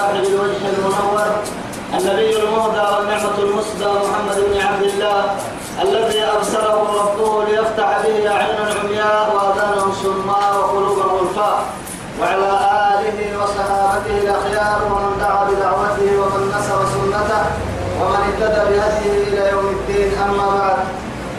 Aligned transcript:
المطهر 0.00 0.20
وصاحب 0.20 0.24
الوجه 0.24 0.68
المنور 0.78 1.26
النبي 1.94 2.42
المهدى 2.42 2.80
والنعمة 2.96 3.38
المسدى 3.38 3.84
محمد 3.84 4.36
بن 4.36 4.60
عبد 4.60 4.82
الله 4.82 5.24
الذي 5.82 6.24
أرسله 6.24 6.78
ربه 7.00 7.44
ليفتح 7.44 7.98
به 8.04 8.30
أعينا 8.30 8.74
عمياء 8.80 9.32
وأذانا 9.34 9.92
صماء 10.02 10.56
وقلوبا 10.58 11.02
غلفاء 11.02 11.58
وعلى 12.20 12.50
آله 12.92 13.18
وصحابته 13.42 14.18
الأخيار 14.22 14.78
ومن 14.92 15.18
دعا 15.20 15.44
بدعوته 15.44 16.10
ومن 16.20 16.42
نصر 16.54 16.80
سنته 16.94 17.42
ومن 18.00 18.20
اهتدى 18.28 18.62
بهديه 18.70 19.28
إلى 19.28 19.50
يوم 19.52 19.66
الدين 19.66 20.18
أما 20.18 20.46
بعد. 20.58 20.78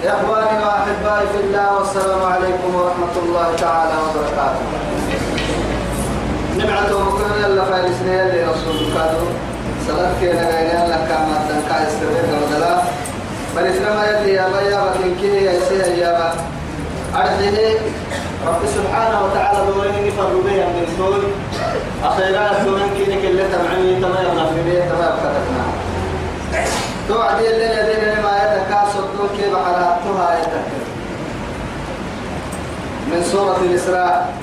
إخواني 0.06 0.66
وأحبائي 0.66 1.28
في 1.34 1.40
الله 1.44 1.78
والسلام 1.78 2.24
عليكم 2.34 2.76
ورحمة 2.76 3.16
الله 3.24 3.56
تعالى 3.58 3.94
وبركاته. 4.04 5.01
نبعته 6.64 7.00
مكرنا 7.04 7.48
يلا 7.48 7.64
فارسنا 7.66 8.14
يلي 8.24 8.44
رسول 8.44 8.94
كادو 8.96 9.26
صلاة 9.88 10.12
كينا 10.20 10.50
غينا 10.50 10.88
لك 10.88 11.08
كما 11.10 11.46
تنكا 11.50 11.88
استرغير 11.88 12.26
ودلا 12.44 12.82
فارسنا 13.56 13.96
ما 13.96 14.06
يلي 14.06 14.34
يا 14.34 14.48
بيا 14.50 14.80
بكنكيه 14.94 15.40
يا 15.50 15.60
سيها 15.70 15.86
يا 15.88 16.12
با 16.12 16.34
أرده 17.20 17.80
رب 18.48 18.62
سبحانه 18.76 19.26
وتعالى 19.26 19.60
دورين 19.74 20.12
فروا 20.18 20.44
بها 20.44 20.66
من 20.66 20.86
سول 20.98 21.22
أخيرا 22.04 22.64
دورين 22.66 22.90
كينك 22.98 23.26
اللي 23.26 23.44
تبعني 23.44 23.96
تما 24.02 24.20
يبنى 24.22 24.46
في 24.50 24.70
بيه 24.70 24.82
تما 24.90 25.06
يبكتنا 25.06 25.64
توعدي 27.08 27.50
اللي 27.50 27.66
لدينا 27.66 28.22
ما 28.22 28.38
يتكاسر 28.38 29.00
دون 29.18 29.30
كيف 29.38 29.56
حراتها 29.56 30.40
يتكاسر 30.40 30.82
من 33.12 33.24
سورة 33.32 33.58
الإسراء. 33.62 34.34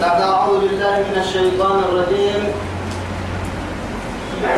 بعد 0.00 0.20
أعوذ 0.20 0.60
بالله 0.60 0.96
من 1.10 1.16
الشيطان 1.20 1.78
الرجيم. 1.78 2.42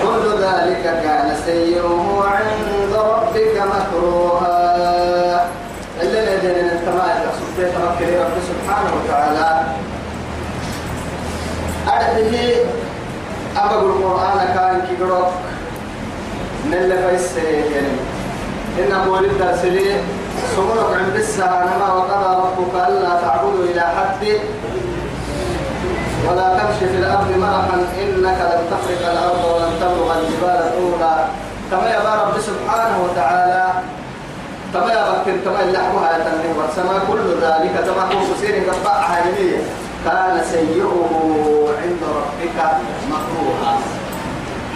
كل 0.03 0.25
ذلك 0.41 0.85
كان 1.05 1.37
سيئه 1.47 2.25
عند 2.25 2.93
ربك 2.95 3.57
مكروها. 3.75 4.57
إلا 6.03 6.19
الذين 6.23 6.69
انتماء 6.69 7.13
تقصد 7.25 7.57
تمكن 7.75 8.09
رب 8.25 8.37
سبحانه 8.51 8.91
وتعالى. 8.97 9.49
أرده 11.89 12.57
أبقى 13.57 13.81
القرآن 13.81 14.39
كان 14.55 14.75
كيقرأ 14.89 15.33
نل 16.71 16.91
فيس 17.11 17.37
يعني 17.37 17.95
إن 18.79 19.07
مولد 19.07 19.33
درسلي 19.39 20.01
سمرك 20.57 20.91
عند 20.99 21.17
الساعة 21.17 21.65
نما 21.65 21.93
وقضى 21.93 22.31
ربك 22.37 22.75
ألا 22.89 23.21
تعبدوا 23.21 23.65
إلى 23.65 23.81
حد. 23.81 24.23
ولا 26.29 26.59
تمشي 26.59 26.87
في 26.93 26.97
الأرض 26.97 27.31
مرحا 27.39 27.77
إنك 28.03 28.39
لن 28.53 28.63
تخرق 28.71 29.03
الأرض 29.13 29.45
ولن 29.55 29.73
تبلغ 29.81 30.19
الجبال 30.19 30.61
طولا. 30.77 31.15
كما 31.71 31.91
يا 31.91 32.01
رب 32.23 32.41
سبحانه 32.41 32.97
وتعالى 33.05 33.73
كما 34.75 34.93
يا 34.93 35.11
بكر 35.11 35.37
كما 35.45 35.61
يلحقها 35.61 36.13
يا 36.13 36.25
تنمي 36.25 36.59
والسماء 36.59 37.05
كل 37.09 37.27
ذلك 37.43 37.75
كما 37.87 38.05
كنت 38.09 38.41
سيري 38.41 38.61
قطع 38.71 38.91
عالمية 38.91 39.59
كان 40.05 40.43
سيئه 40.51 40.95
عند 41.83 42.01
ربك 42.17 42.59
مكروها. 43.11 43.79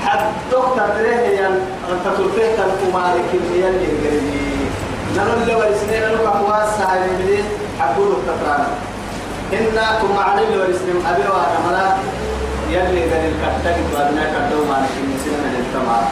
حتى 0.04 0.56
تدريه 0.76 1.41
ين 1.41 1.54
أنت 1.92 2.16
تلقيه 2.16 2.56
تنكمارك 2.56 3.28
اللي 3.34 3.60
يلي 3.60 3.87
قريبي 4.08 4.58
نقول 5.16 5.48
له 5.48 5.58
ورسنين 5.58 6.03
لك 6.03 6.26
أقواس 6.26 6.69
سهل 6.78 7.44
حقول 7.81 8.12
إن 9.53 9.81
كم 10.00 10.19
علي 10.19 10.59
ورسنين 10.59 11.06
أبي 11.06 11.22
وأنا 11.22 11.97
يلي 12.70 13.00
ذن 13.10 13.25
الكتاك 13.32 13.76
وأبنا 13.94 14.25
كدو 14.32 14.64
ما 14.64 14.76
نكين 14.84 15.19
سنة 15.25 15.48
للتمار 15.54 16.04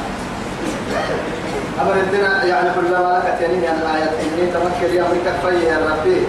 أمر 1.83 1.93
الدين 1.93 2.21
يعني 2.51 2.71
كل 2.75 2.91
ما 2.91 3.23
لك 3.25 3.39
تاني 3.41 3.65
يعني 3.65 3.97
آيات 3.97 4.11
إني 4.25 4.51
تمكن 4.53 4.95
يا 4.95 5.07
أمريكا 5.07 5.33
فيه 5.43 5.69
يا 5.69 6.27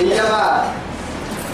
إنما 0.00 0.62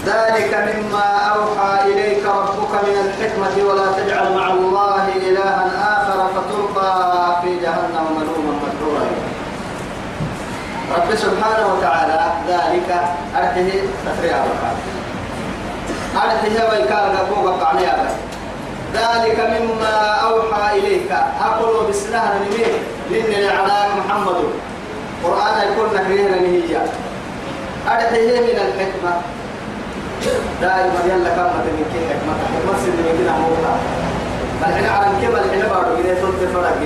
ذلك 0.05 0.53
مما 0.67 1.07
أوحى 1.35 1.91
إليك 1.91 2.25
ربك 2.25 2.73
من 2.87 2.95
الحكمة 3.05 3.69
ولا 3.69 3.85
تجعل 3.97 4.35
مع 4.35 4.51
الله 4.51 5.07
إلها 5.15 5.71
آخر 5.97 6.27
فتلقى 6.35 7.35
في 7.41 7.59
جهنم 7.59 8.05
ملوما 8.17 8.36
رب 10.95 11.15
سبحانه 11.15 11.67
وتعالى 11.73 12.21
ذلك 12.47 12.89
أرته 13.35 13.69
تفريع 14.05 14.37
أرته 16.15 16.55
ويكار 16.69 17.15
قبوك 17.15 17.63
عليها 17.63 18.07
ذلك 18.93 19.39
مما 19.39 19.95
أوحى 20.29 20.79
إليك. 20.79 21.11
أقول 21.41 21.89
بسنها 21.89 22.33
نميه 22.39 22.73
لأن 23.11 23.57
على 23.57 23.87
محمد. 23.99 24.35
قرآن 25.23 25.71
يكون 25.71 25.87
نكريه 25.95 26.27
نهية. 26.29 26.83
أرته 27.87 28.41
من 28.41 28.57
الحكمة. 28.67 29.11
دائما 30.61 30.99
يلا 31.05 31.29
كما 31.29 31.63
تمكن 31.65 31.99
حكمة. 32.09 32.33
حكمة 32.53 32.77
سنة 32.83 32.95
من 32.95 33.27
موتا 33.41 33.73
بل 34.61 34.73
حين 34.73 34.89
على 34.89 35.05
كما 35.21 35.39
الحين 35.39 35.61
بارو 35.69 35.95
جنيه 35.97 36.13
تود 36.13 36.49
فرق 36.53 36.77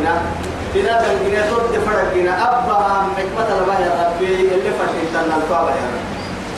بنا 0.76 1.02
بل 1.02 1.26
جنيه 1.26 1.50
تود 1.50 1.80
فرق 1.86 2.14
جنا 2.16 2.34
أبها 2.50 3.08
حكمة 3.18 3.50
الله 3.62 3.80
يا 3.80 3.92
ربي 4.08 4.26
اللي 4.26 4.72
تنا 5.14 5.36
الكعبة 5.38 5.70
يا 5.70 5.88
رب. 5.94 6.06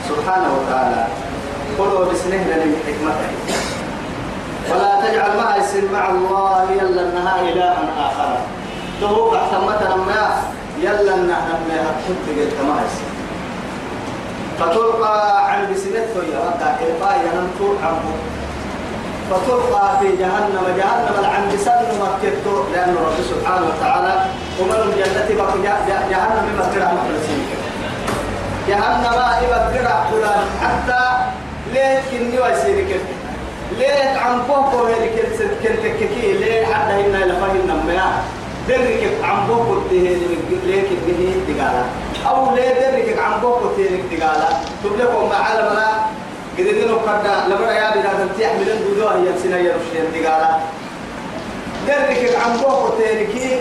سبحانه 0.09 0.50
وتعالى. 0.57 1.07
قلوا 1.79 2.06
بسنه 2.06 2.35
لن 2.35 2.75
حكمته. 2.88 3.31
ولا 4.69 4.91
تجعل 5.02 5.38
معها 5.38 5.59
اسم 5.59 5.94
مع 5.94 6.09
الله 6.09 6.72
يلا 6.72 7.02
انها 7.02 7.41
إلها 7.41 7.84
آخر. 8.07 8.38
تهوك 9.02 9.34
احتمتنا 9.34 9.96
ما 9.96 10.44
يلا 10.79 11.16
انها 11.16 11.59
ما 11.69 11.79
كنت 12.07 12.40
قلت 12.40 12.57
ما 12.68 12.75
اسم. 12.85 13.07
فتلقى 14.59 15.52
عن 15.52 15.73
بسنته 15.73 16.23
يا 16.34 16.40
رب 16.47 16.62
إلقاء 16.81 17.16
ينمتو 17.25 17.73
عنه 17.84 18.06
فتلقى 19.33 19.99
في 19.99 20.07
جهنم. 20.21 20.66
جهنم 20.77 21.16
العن 21.19 21.44
بسن 21.53 21.81
مكتو 22.01 22.63
لأن 22.73 22.95
رب 23.05 23.17
سبحانه 23.31 23.66
وتعالى 23.67 24.25
ومن 24.59 24.71
الجنة 24.85 25.44
بقى 25.44 25.53
جهنم 26.11 26.45
مكتو 26.59 26.79
مخلصين 26.79 27.45
جهنم 28.67 29.05
إبقى 29.43 29.72
فلان 30.11 30.43
حتى 30.63 31.01
ليه 31.73 32.01
كني 32.11 32.39
ويسيرك 32.39 33.01
ليه 33.79 34.19
عن 34.19 34.41
فوق 34.47 34.88
هيك 34.88 35.25
كنت 35.63 35.85
كي 35.99 36.33
ليه 36.33 36.66
حتى 36.66 36.93
هنا 36.93 37.25
لفهمنا 37.25 37.73
ما 37.88 38.11
درك 38.69 39.11
عن 39.23 39.47
فوق 39.47 39.77
تهي 39.89 40.16
ليه 40.66 40.81
كني 40.89 41.33
تقالا 41.47 41.83
أو 42.29 42.55
ليه 42.55 42.69
درك 42.73 43.19
عن 43.19 43.41
فوق 43.41 43.61
تهي 43.77 44.17
تقالا 44.17 44.47
تبلغوا 44.83 45.29
مع 45.29 45.53
علمنا 46.59 46.94
قدرنا 46.94 46.94
نقدر 46.94 47.56
لما 47.56 47.72
يا 47.72 47.91
بنا 47.96 48.14
تنتي 48.14 48.47
حملن 48.47 48.80
بدوها 48.88 49.16
هي 49.16 49.28
سنة 49.44 49.58
يرشين 49.58 50.05
تقالا 50.14 50.59
درك 51.88 52.38
عن 52.46 52.53
فوق 52.58 52.97
تهي 52.97 53.26
كي 53.26 53.59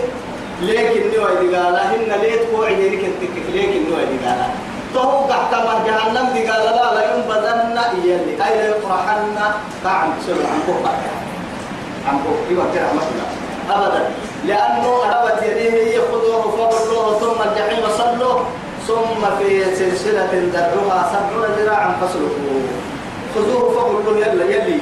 ليه 0.61 0.89
كني 0.89 1.17
ويدقالا 1.17 1.81
هن 1.91 2.21
ليه 2.21 2.35
تقوعي 2.35 2.75
ليه 2.75 2.97
كنت 3.01 3.21
ليه 3.53 3.65
كني 3.65 3.95
ويدقالا 3.95 4.47
تهو 4.93 5.25
قحتما 5.25 5.73
جهنم 5.87 6.33
دي 6.33 6.47
قال 6.47 6.65
لا 6.65 6.93
لا 6.95 7.15
ينبذن 7.15 7.77
إيالي 7.77 8.33
أي 8.45 8.57
لا 8.57 8.69
يطرحن 8.69 9.35
طعم 9.83 10.09
سبع 10.27 10.45
عن 10.53 10.59
فوق 10.67 10.85
عن 12.07 12.17
فوق 12.23 12.37
إيوه 12.49 12.65
كده 12.73 12.87
مثلا 12.93 13.25
أبدا. 13.69 14.09
لأنه 14.45 15.03
أهبت 15.05 15.43
يديه 15.43 15.99
خذوه 16.11 16.41
فغلوه 16.57 17.19
ثم 17.19 17.49
الجحيم 17.49 17.83
صلوه. 17.97 18.45
ثم 18.87 19.21
في 19.39 19.75
سلسلة 19.75 20.49
درعها 20.53 21.11
سبعون 21.13 21.47
ذراعا 21.57 21.95
فاسلكوه. 22.01 22.63
خذوه 23.35 23.71
فغلوه 23.75 24.17
يلا 24.17 24.45
يلي. 24.45 24.79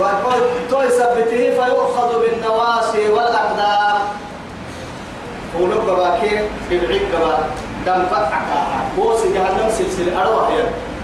وتوي 0.00 0.88
ثبته 0.88 1.50
فيؤخذ 1.56 2.20
بالنواسي 2.20 3.08
والأقدام 3.08 3.98
ونبقى 5.60 5.96
باكين 5.96 6.42
بالعيد 6.70 7.02
دم 7.86 8.02
فتحك 8.10 8.48
بوس 8.96 9.22
جهنم 9.34 9.70
سلسلة 9.78 10.22
أروح 10.22 10.48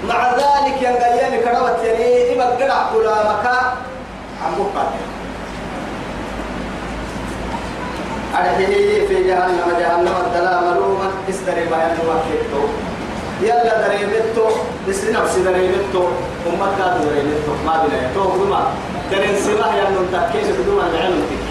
مع 0.08 0.32
ذلك 0.34 0.82
ينقيني 0.82 1.38
كروت 1.44 1.78
يعني 1.84 2.32
إما 2.34 2.44
قرع 2.44 2.90
كل 2.92 3.04
مكان. 3.04 3.66
عم 4.44 4.54
بقى 4.74 4.84
أرحيه 8.38 9.06
في 9.08 9.16
جهنم 9.28 9.68
جهنم 9.80 10.16
الدلا 10.26 10.60
ملوما 10.60 11.08
استري 11.30 11.64
ما 11.70 11.78
ينوكيتو 11.84 12.62
يلا 13.42 13.74
دريمتو 13.82 14.46
بس 14.88 15.00
نفسي 15.04 15.40
دريمتو 15.46 16.02
أمك 16.46 16.72
كادو 16.78 17.00
دريمتو 17.08 17.52
ما 17.66 17.74
بلا 17.82 18.00
تو 18.14 18.24
كما 18.38 18.60
درين 19.10 19.36
سلاح 19.44 19.74
ينو 19.74 20.02
تكيس 20.12 20.48
بدون 20.56 20.80
العلم 20.90 21.22
تك 21.30 21.44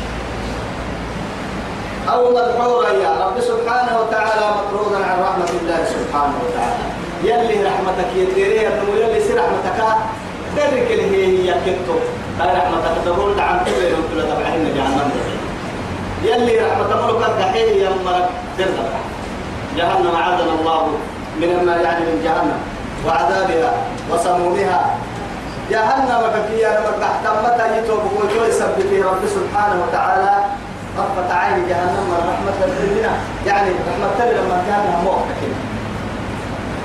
أو 2.14 2.22
مدحورا 2.36 2.90
يا 3.04 3.12
رب 3.24 3.38
سبحانه 3.40 3.94
وتعالى 4.02 4.46
مطرودا 4.58 5.00
عن 5.06 5.18
رحمة 5.28 5.52
الله 5.60 5.80
سبحانه 5.96 6.38
وتعالى. 6.44 6.84
يلي 7.24 7.64
رحمتك 7.68 8.10
يديري 8.16 8.68
أنه 8.68 8.88
يلي 8.96 9.20
سي 9.28 9.34
رحمتك. 9.34 9.80
درك 10.58 10.88
اللي 10.92 11.08
هي 11.14 11.54
كنتو. 11.66 11.98
هاي 12.40 12.50
رحمتك 12.58 12.96
تقول 13.06 13.40
عن 13.40 13.60
كل 13.66 13.84
يوم 13.92 14.04
كل 14.12 14.22
تبعين 14.22 14.64
جهنم. 14.76 15.37
يلي 16.24 16.60
رحمة 16.60 17.08
ملك 17.08 17.30
الدحيح 17.30 17.76
يا 17.84 17.90
مرك 18.06 18.30
ترضى 18.58 18.88
جهنم 19.78 20.16
عادنا 20.16 20.54
الله 20.60 20.88
من 21.42 21.66
ما 21.66 21.76
يعني 21.76 22.06
من 22.06 22.22
جهنم. 22.24 22.60
وعذابها 23.08 23.74
وسمومها. 24.12 24.96
جهنم 25.72 26.22
كفيا 26.36 26.70
لما 26.70 26.94
تحت 27.02 27.24
متى 27.46 27.78
يتوب 27.78 28.00
ويتوب 28.18 28.48
يثبت 28.50 29.06
رب 29.06 29.24
سبحانه 29.36 29.84
وتعالى. 29.88 30.34
رفت 30.98 31.32
عين 31.32 31.68
جهنم 31.70 32.08
رحمة 32.30 32.66
الدنيا 32.66 33.12
يعني 33.46 33.70
رحمة 33.70 34.32
لما 34.32 35.02
موقع 35.04 35.38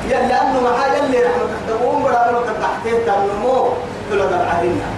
يا 0.09 0.29
لأنه 0.29 0.61
ما 0.61 0.87
يلي 0.97 1.19
رحمة 1.25 1.49
تقوم 1.69 2.03
بلا 2.03 2.31
لو 2.33 2.41
تحتيه 2.63 2.99
تنمو 3.07 3.69
كل 4.11 4.21
هذا 4.21 4.47
عهدنا 4.51 4.89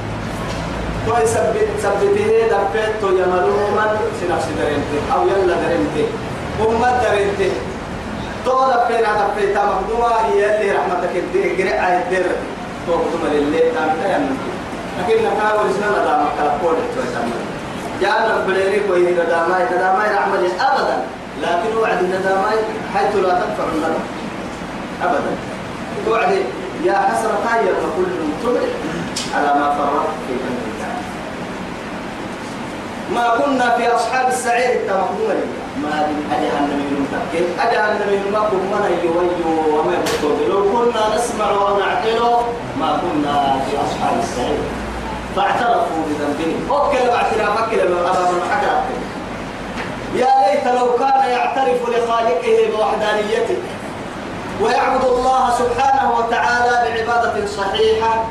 تو 1.06 1.12
يثبت 1.22 1.68
ثبته 1.82 2.30
دبت 2.52 2.92
تو 3.00 3.08
يملوما 3.08 3.86
سنفس 4.20 4.46
درنتي 4.58 4.98
أو 5.12 5.20
يلا 5.28 5.54
درنتي 5.62 6.04
أمة 6.60 6.90
درنتي 7.02 7.50
تو 8.44 8.58
دبت 8.70 8.92
دبت 9.20 9.38
تمخدوما 9.54 10.10
يلي 10.34 10.72
رحمتك 10.72 11.14
الدين 11.16 11.48
قرأ 11.58 11.88
الدير 11.98 12.26
تو 12.86 12.92
خدوما 12.92 13.28
لله 13.34 13.64
تامتا 13.74 14.06
يمنتي 14.16 14.50
لكن 14.98 15.16
نكاول 15.24 15.68
سنة 15.80 16.04
لا 16.06 16.14
مكلا 16.24 16.50
قول 16.62 16.76
تو 16.94 17.00
يسمى 17.06 17.38
جاءنا 18.00 18.44
بليري 18.46 18.80
كوي 18.88 19.12
نداماي 19.12 19.64
نداماي 19.72 20.08
رحمة 20.16 20.44
أبدا 20.60 20.96
لكن 21.42 21.76
وعد 21.76 22.02
نداماي 22.02 22.58
حيث 22.94 23.16
لا 23.16 23.28
تنفع 23.40 23.64
الندم 23.72 24.04
أبدا 25.02 25.32
توعد 26.06 26.44
يا 26.84 26.92
حسرة 26.92 27.38
يا 27.56 27.74
كل 27.96 28.10
تبع 28.42 28.60
على 29.34 29.60
ما 29.60 29.74
فرطت 29.78 30.14
في 30.26 30.32
الله 30.32 30.73
ما 33.10 33.28
كنا 33.38 33.76
في 33.76 33.94
أصحاب 33.94 34.28
السعير 34.28 34.80
التمقدوم 34.80 35.40
ما 35.82 36.06
دين 36.08 36.24
أجهن 36.32 36.68
من 36.68 37.06
متكين 37.06 37.46
أجهن 37.60 38.00
من 38.10 38.32
ما 38.32 38.38
كنا 38.38 38.88
يويو 38.88 39.78
وما 39.78 39.92
يبطل 39.92 40.48
لو 40.48 40.62
كنا 40.72 41.16
نسمع 41.16 41.50
ونعقل 41.50 42.20
ما 42.80 43.00
كنا 43.02 43.60
في 43.66 43.76
أصحاب 43.76 44.18
السعير. 44.22 44.58
فاعترفوا 45.36 46.02
بذنبهم. 46.08 46.70
أوكل 46.70 47.06
باعترافك 47.06 47.74
لما 47.74 48.00
أمام 48.00 48.34
الحكرة 48.36 48.82
يا 50.14 50.32
ليت 50.44 50.66
لو 50.66 50.94
كان 50.98 51.30
يعترف 51.30 51.88
لخالقه 51.88 52.70
بوحدانيته 52.76 53.56
ويعبد 54.62 55.04
الله 55.04 55.50
سبحانه 55.50 56.18
وتعالى 56.18 56.90
بعبادة 56.90 57.46
صحيحة. 57.46 58.24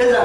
إذا 0.00 0.22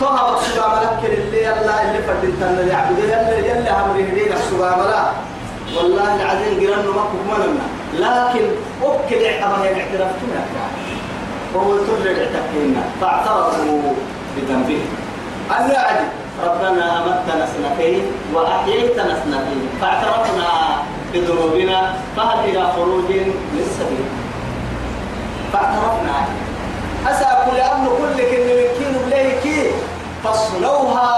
توها 0.00 0.22
بقصوا 0.30 0.68
ملك 0.68 1.04
اللي 1.04 1.42
يلا 1.42 1.82
اللي 1.82 2.02
فردت 2.02 2.42
اللي 2.42 2.72
يعبد 2.72 2.98
يلا 2.98 3.38
يلا 3.38 3.80
هم 3.80 3.90
رهدين 3.96 4.32
السوا 4.32 4.76
ملا. 4.76 5.10
والله 5.76 6.14
العظيم 6.14 6.60
قرن 6.60 6.86
ما 6.96 7.04
كملنا 7.12 7.66
لكن 7.94 8.44
أكل 8.82 9.26
عقبها 9.26 9.68
اعترفتنا 9.80 10.42
وهو 11.54 11.72
ترجع 11.76 12.10
اعتقدنا 12.10 12.82
فاعترفوا 13.00 13.92
بذنبهم. 14.36 14.88
أن 15.50 15.70
عدي 15.70 16.06
ربنا 16.46 16.98
أمتنا 16.98 17.46
سنتين 17.46 18.02
وأحييتنا 18.34 19.14
سنتين 19.24 19.68
فاعترفنا 19.80 20.48
بذنوبنا. 21.12 21.94
فهل 22.16 22.38
إلى 22.44 22.72
خروج 22.76 23.10
من 23.52 23.66
فاعترفنا. 25.52 26.26
أسأل 27.10 27.54
لأن 27.56 27.86
كل 27.98 28.20
إليك 28.20 28.79
فاصلوها 30.24 31.10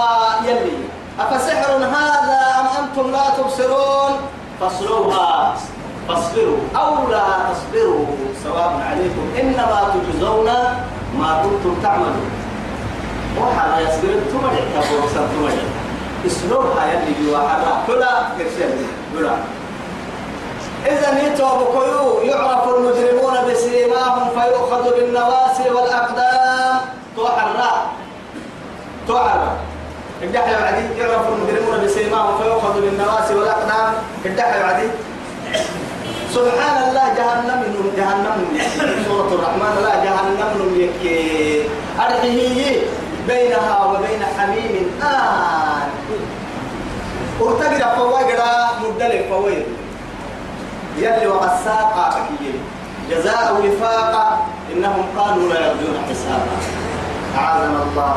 يلي. 0.46 0.78
أفسحر 1.20 1.76
هذا 1.76 2.40
أم 2.60 2.66
أنتم 2.84 3.10
لا 3.10 3.24
تبصرون؟ 3.38 4.12
فاصلوها. 4.60 5.54
فاصبروا. 6.08 6.58
أو 6.76 7.08
لا 7.10 7.26
تصبروا. 7.50 8.06
سواء 8.44 8.72
عليكم. 8.90 9.24
إنما 9.40 9.78
تجزون 9.94 10.48
ما 11.18 11.42
كنتم 11.42 11.74
تعملون. 11.82 12.30
وحنا 13.40 13.80
يصبر. 13.80 14.14
تبور 14.30 14.54
سن 15.14 15.26
تمر 15.32 15.52
اسلوبها 16.26 16.82
يلي 16.92 17.12
جوا 17.26 17.42
كلا 17.86 18.12
كرسل 18.38 18.72
كلا. 19.14 19.34
إذا 20.86 21.26
يتوب 21.26 21.58
كيو 21.72 22.20
يعرف 22.22 22.68
المجرمون 22.68 23.34
بسيماهم 23.50 24.26
فيؤخذ 24.34 24.84
بالنواسي 24.96 25.70
والأقدام. 25.70 26.80
توحرا 27.16 27.72
توحرا 29.08 29.52
الدحل 30.22 30.52
بعدين 30.62 30.88
يعرف 30.98 31.24
المجرمون 31.28 31.84
بسيماهم 31.84 32.38
فيؤخذ 32.38 32.74
بالنواسي 32.80 33.34
والأقدام. 33.34 33.92
الدحل 34.24 34.62
بعدين 34.62 34.90
سبحان 36.34 36.76
الله 36.88 37.06
جهنم 37.18 37.60
من 37.74 37.92
جهنم 37.96 38.36
سورة 39.04 39.30
الرحمن. 39.34 39.72
لا 39.82 39.94
جهنم 40.04 40.52
يكي 40.78 41.66
أرحيه 42.00 42.80
بينها 43.28 43.84
وبين 43.84 44.22
حميم. 44.38 44.86
آن 45.02 45.88
ارتقل 47.40 47.82
فواقرا 47.96 48.52
مدلق 48.82 49.28
فويل 49.30 49.64
يلي 50.96 51.26
وقساقا 51.26 52.08
جزاء 53.10 53.46
وفاقا. 53.58 54.26
إنهم 54.72 55.04
قالوا 55.18 55.52
لا 55.52 55.58
يرجون 55.66 55.96
حسابا. 56.08 56.56
أعاذنا 57.36 57.82
الله. 57.90 58.14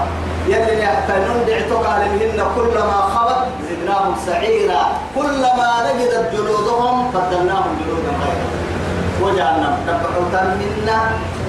يلي 0.48 0.84
يحتنون 0.84 1.46
دعتك 1.48 1.86
عليهن 1.86 2.40
كلما 2.56 3.00
خبت 3.14 3.48
زدناهم 3.70 4.16
سعيرا. 4.26 4.84
كلما 5.16 5.70
نجدت 5.86 6.26
جلودهم 6.34 7.12
بدلناهم 7.12 7.72
جلودا 7.82 8.12
غيرها 8.22 8.50
وجعلنا 9.22 9.78
نبحثا 9.88 10.42
منا 10.62 11.00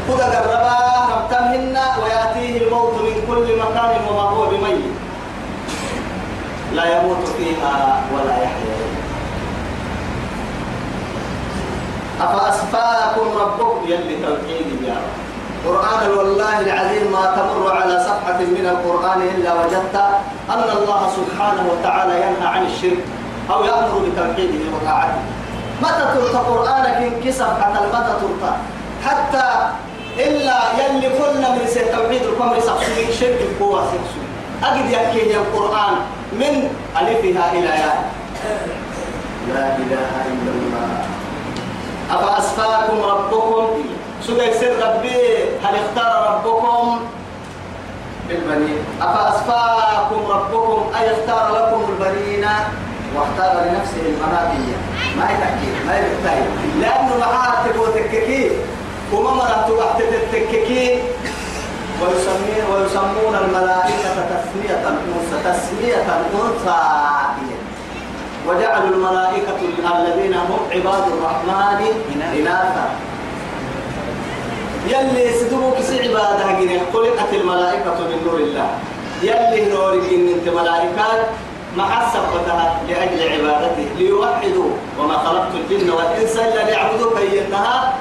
خذ 0.09 0.21
قربا 0.21 0.79
ربتا 1.13 1.41
منا 1.41 1.87
ويأتيه 2.03 2.67
الموت 2.67 2.95
من 2.95 3.17
كل 3.29 3.47
مكان 3.59 3.91
وما 4.09 4.23
هو 4.23 4.47
بميت. 4.47 4.85
لا 6.73 6.85
يموت 6.85 7.29
فيها 7.37 8.01
ولا 8.15 8.37
يحيا. 8.43 8.77
أفأسفاكم 12.21 13.27
ربكم؟ 13.41 13.85
يلي 13.89 14.17
توحيد 14.25 14.83
يا 14.89 14.95
رب. 14.95 15.36
قرآن 15.67 16.03
والله 16.19 16.61
العظيم 16.61 17.13
ما 17.13 17.25
تمر 17.37 17.73
على 17.73 18.01
صفحة 18.01 18.39
من 18.39 18.67
القرآن 18.75 19.21
إلا 19.23 19.51
وجدت 19.55 19.97
أن 20.51 20.63
الله 20.79 21.03
سبحانه 21.19 21.65
وتعالى 21.73 22.15
ينهى 22.15 22.47
عن 22.55 22.63
الشرك 22.67 23.03
أو 23.51 23.65
يأمر 23.65 23.99
بتوحيده 24.07 24.63
وطاعته. 24.75 25.23
متى 25.83 26.05
تلقى 26.15 26.41
قرآنك 26.51 26.97
إن 27.27 27.33
صفحة 27.33 27.73
متى 27.73 28.13
تلقى؟ 28.23 28.53
حتى 29.07 29.47
إلا 30.19 30.59
يلي 30.81 31.09
كنا 31.19 31.49
من 31.51 31.67
سي 31.67 31.85
توحيد 31.93 32.23
القمر 32.23 32.61
سقسوي 32.61 33.13
شرك 33.13 33.41
القوة 33.51 33.81
سقسوي 33.93 34.27
أجد 34.65 34.91
يحكي 34.91 35.37
القرآن 35.37 35.95
من 36.33 36.53
ألفها 37.01 37.45
إلى 37.53 37.73
ياء. 37.83 37.99
لا 39.49 39.77
إله 39.77 40.11
إلا 40.31 40.51
الله. 40.57 40.89
أفأسفاكم 42.11 42.99
ربكم؟ 43.03 43.46
سجى 44.27 44.53
سر 44.61 44.75
ربي؟ 44.83 45.21
هل 45.63 45.75
اختار 45.83 46.13
ربكم 46.31 47.01
بالبنين؟ 48.29 48.79
أفأسفاكم 49.03 50.21
ربكم 50.31 50.83
أي 50.99 51.11
اختار 51.15 51.45
لكم 51.57 51.81
البنين؟ 51.93 52.47
واختار 53.17 53.53
لنفسه 53.65 54.03
المنابية 54.07 54.77
ما 55.19 55.25
يتحكي 55.25 55.71
ما 55.87 55.99
يتحكي 55.99 56.81
لأنه 56.81 57.19
معاه 57.19 57.67
تبو 57.67 57.87
تككي. 57.87 58.51
وما 59.13 59.31
مرات 59.31 59.71
وقت 59.71 60.03
تتككي. 60.03 61.03
ويسمون 62.03 62.59
ويسمون 62.73 63.35
الملائكة 63.45 64.15
تسمية 64.33 64.81
الأنثى 64.89 65.39
تسمية 65.45 65.95
الأنثى 65.95 66.83
وجعلوا 68.49 68.89
الملائكة 68.89 69.59
الذين 69.97 70.35
هم 70.35 70.59
عباد 70.75 71.05
الرحمن 71.13 71.81
إناثا. 72.37 73.06
يلي 74.87 75.33
سدوك 75.33 75.81
سي 75.81 76.09
عبادة 76.09 76.61
جنيه 76.61 76.81
خلقت 76.93 77.33
الملائكة 77.33 77.99
من 78.01 78.19
نور 78.27 78.39
الله. 78.39 78.69
يلي 79.23 79.75
نور 79.75 79.97
جن 79.97 80.29
انت 80.35 80.49
ملائكات 80.49 81.27
ما 81.77 81.85
حسبتها 81.85 82.81
لأجل 82.89 83.21
عبادته 83.33 83.89
ليوحدوا. 83.99 84.71
وما 84.99 85.19
خلقت 85.19 85.53
الجن 85.55 85.91
والإنس 85.91 86.37
إلا 86.37 86.65
ليعبدوا 86.65 87.19
كينها 87.19 87.95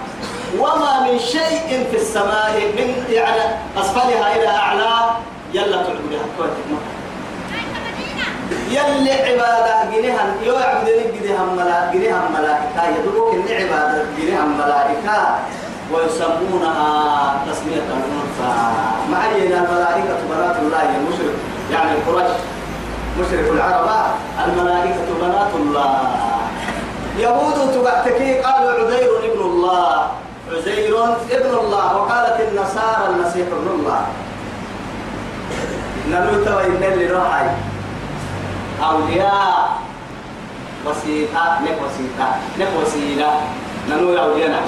وما 0.59 0.99
من 0.99 1.19
شيء 1.19 1.87
في 1.91 1.97
السماء 1.97 2.53
من 2.77 3.13
يعني 3.13 3.41
أسفلها 3.77 4.35
إلى 4.35 4.47
أعلى. 4.47 4.95
يلا 5.53 5.77
تعبدها. 5.83 6.25
يلي 8.69 9.11
عبادة 9.11 9.91
جنيها 9.95 10.35
يو 10.43 10.53
يعبدني 10.53 11.03
جنيها 11.19 11.43
ملا 11.57 11.91
جنيها 11.93 12.29
ملائكة. 12.37 12.97
يدوك 12.99 13.33
إن 13.33 13.43
عبادة 13.55 14.05
جنيها 14.17 14.45
ملائكة. 14.45 15.35
ويسمونها 15.93 16.91
تسمية 17.51 17.85
الأنثى 17.95 18.53
معينا 19.11 19.57
الملائكة 19.65 20.17
بنات 20.29 20.55
الله 20.61 20.95
المشرك 20.97 21.35
يعني 21.71 21.91
قريش 22.07 22.31
مشرك 23.19 23.51
العرب. 23.51 23.89
الملائكة 24.45 25.07
بنات 25.21 25.51
الله. 25.55 25.99
يهود 27.17 27.71
تبعتكي 27.73 28.39
قالوا 28.39 28.71
عزير 28.71 29.09
ابن 29.23 29.41
الله. 29.41 30.07
عزير 30.51 30.97
ابن 31.31 31.53
الله. 31.57 31.97
وقالت 31.97 32.37
النصارى 32.51 33.07
المسيح 33.09 33.47
ابن 33.47 33.67
الله. 33.79 34.05
نموت 36.09 36.47
وإن 36.47 36.83
اللي 36.93 37.07
روحي 37.07 37.47
أولياء 38.83 39.79
وسيطة 40.85 41.59
لك 41.65 41.77
وسيطة 41.85 42.29
لك 42.59 42.69
وسيلة 42.81 43.31
أولياء 43.91 44.63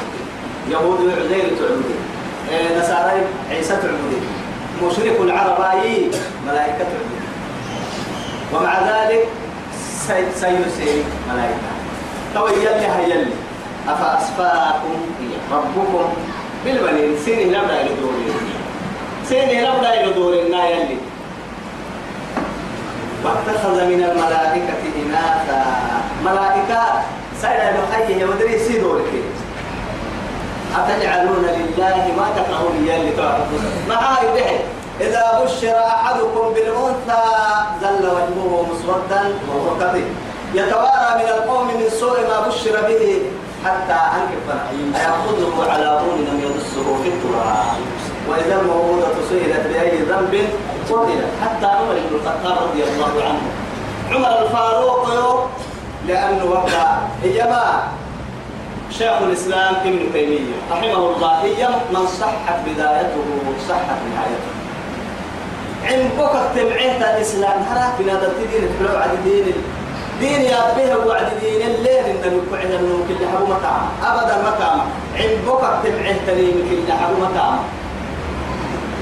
يهود 0.70 1.00
عزير 1.00 1.48
تعبدي. 1.60 1.98
إيه 2.50 2.80
نصارى 2.80 3.22
عيسى 3.50 3.76
تعبدي. 3.76 4.20
مشرك 4.84 5.18
العرب 5.22 5.60
ملائكة 6.48 6.78
تعبدي. 6.78 7.18
ومع 8.54 8.80
ذلك 8.80 9.28
سيرسل 10.06 11.04
ملائكة. 11.30 11.72
تو 12.34 12.48
يلي 12.48 12.88
هيلي 12.88 13.26
أفأسفاكم 13.88 14.96
ربكم 15.52 16.14
بالبنين. 16.66 17.18
سيني 17.26 17.46
لبدا 17.46 17.82
يدورين 17.82 18.34
سيني 19.30 19.62
لبدا 19.62 20.02
يدورين 20.02 20.52
يلي. 20.66 20.98
واتخذ 23.24 23.86
من 23.86 24.04
الملائكة 24.04 24.82
إناثا. 25.06 25.66
ملائكة 26.26 26.82
سيدا 27.42 27.74
يحيي 27.92 28.26
ودري 28.26 28.60
سيدورك 28.60 29.04
أتجعلون 30.78 31.46
لله 31.58 32.04
ما 32.18 32.28
تكرهون 32.38 32.76
يلي 32.88 33.12
تعرفون 33.18 33.64
معاي 33.90 34.28
به. 34.36 34.50
إذا 35.02 35.42
بشر 35.44 35.76
أحدكم 35.78 36.54
بالأنثى 36.56 37.24
ظل 37.82 38.06
وجهه 38.06 38.66
مسودا 38.70 39.22
وهو 39.48 39.80
كظيم. 39.80 40.10
يتوارى 40.54 41.10
من 41.20 41.30
القوم 41.36 41.68
من 41.68 41.90
سوء 41.90 42.20
ما 42.30 42.48
بشر 42.48 42.76
به 42.88 43.22
حتى 43.66 44.00
أنكف 44.18 44.48
أيأخذه 44.96 45.72
على 45.72 45.86
هون 45.86 46.20
لم 46.30 46.38
يدسه 46.46 46.88
في 47.04 47.10
التراب. 47.10 47.80
وإذا 48.30 48.62
الموءودة 48.62 49.16
سئلت 49.30 49.68
بأي 49.68 49.98
ذنب 49.98 50.34
قتلت. 50.90 51.26
حتى 51.44 51.66
عمر 51.66 51.94
بن 51.94 52.16
الخطاب 52.16 52.58
رضي 52.68 52.84
الله 52.84 53.14
عنه. 53.28 53.42
عمر 54.12 54.46
الفاروق 54.46 55.08
لأنه 56.08 56.46
وقع. 56.46 56.98
ما؟ 57.46 57.84
شيخ 58.92 59.22
الإسلام 59.22 59.76
ابن 59.76 60.00
تيمية 60.14 60.56
رحمه 60.72 61.16
الله 61.16 61.44
هي 61.44 61.68
من 61.94 62.08
صحت 62.08 62.60
بدايته 62.66 63.28
صحت 63.70 64.00
نهايته. 64.10 64.52
عند 65.84 66.12
بكر 66.20 66.44
تبعيه 66.56 66.98
الإسلام 66.98 67.64
هراك 67.70 67.94
بنادى 68.00 68.26
الدين 68.26 68.70
تبلو 68.80 68.98
عد 68.98 69.10
دين. 69.24 69.54
دين 70.20 70.42
يا 70.42 70.74
به 70.78 71.08
وعد 71.08 71.30
دين 71.42 71.62
الليل 71.62 72.06
إن 72.06 72.34
نقعد 72.38 72.72
إنه 72.72 73.06
كل 73.08 73.22
حبو 73.34 73.46
مكان 73.46 73.82
أبدا 74.04 74.36
مكان 74.50 74.80
عند 75.20 75.38
بكر 75.48 75.72
تبعيه 75.84 76.18
تليم 76.28 76.58
كل 76.70 76.94
حبو 76.94 77.16
مكان 77.26 77.58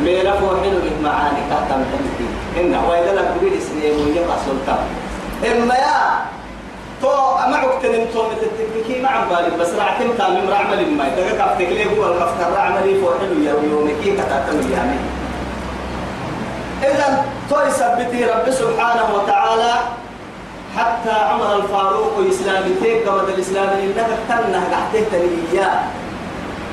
ميلا 0.04 0.34
فو 0.40 0.48
حلو 0.48 0.80
من 0.84 1.00
معاني 1.04 1.42
كهتم 1.50 1.82
حلتي 1.92 2.28
إن 2.60 2.76
وإذا 2.90 3.14
لك 3.16 3.28
بقول 3.36 3.62
سنين 3.62 3.96
ويبقى 3.96 4.38
سلطان. 4.46 4.84
إما 5.52 5.76
يا 5.76 6.26
تو 7.02 7.08
معك 7.52 7.82
تنمتو 7.84 8.24
متتككي 8.30 9.02
مع 9.02 9.24
بالي 9.30 9.58
بس 9.60 9.70
رعتم 9.74 10.10
تامم 10.18 10.50
رعمل 10.50 10.92
ما. 10.98 11.08
إذا 11.08 11.32
كفتك 11.40 11.70
ليه 11.70 11.86
هو 11.86 12.14
الكفتر 12.14 12.54
رعملي 12.56 13.02
فو 13.02 13.08
حلو 13.20 13.44
يا 13.44 13.54
يومكي 13.72 14.12
كتاتم 14.12 14.72
يعني 14.72 14.98
إذا 16.84 17.26
توي 17.50 17.72
سبتي 17.72 18.26
رب 18.26 18.52
سبحانه 18.52 19.06
وتعالى 19.16 19.74
حتى 20.78 21.12
عمر 21.12 21.56
الفاروق 21.56 22.14
إسلامي 22.30 22.76
تيك 22.82 23.08
قمد 23.08 23.30
الإسلام 23.30 23.70
إنك 23.70 24.10
تنه 24.30 24.64
قحته 24.72 25.22
إياه. 25.54 25.80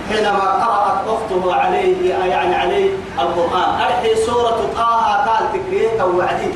حينما 0.09 0.47
قرأت 0.63 1.01
أخته 1.09 1.55
عليه 1.55 2.15
يعني 2.15 2.55
عليه 2.55 2.91
القرآن. 3.19 3.81
أرحي 3.81 4.17
سورة 4.27 4.61
طه 4.77 5.17
قال 5.27 5.45
تكريك 5.53 6.01
وعدي 6.15 6.51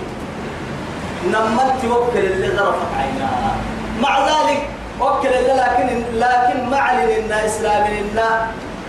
نمت 1.33 1.85
وكل 1.85 2.19
اللي 2.19 2.49
غرفت 2.49 2.91
عينها 2.99 3.57
مع 4.03 4.19
ذلك 4.27 4.69
وكل 5.01 5.29
اللي 5.29 5.53
لكن 5.53 6.19
لكن 6.19 6.71
معلن 6.71 7.11
إن 7.11 7.33
إسلام 7.33 7.83
إن 7.83 8.21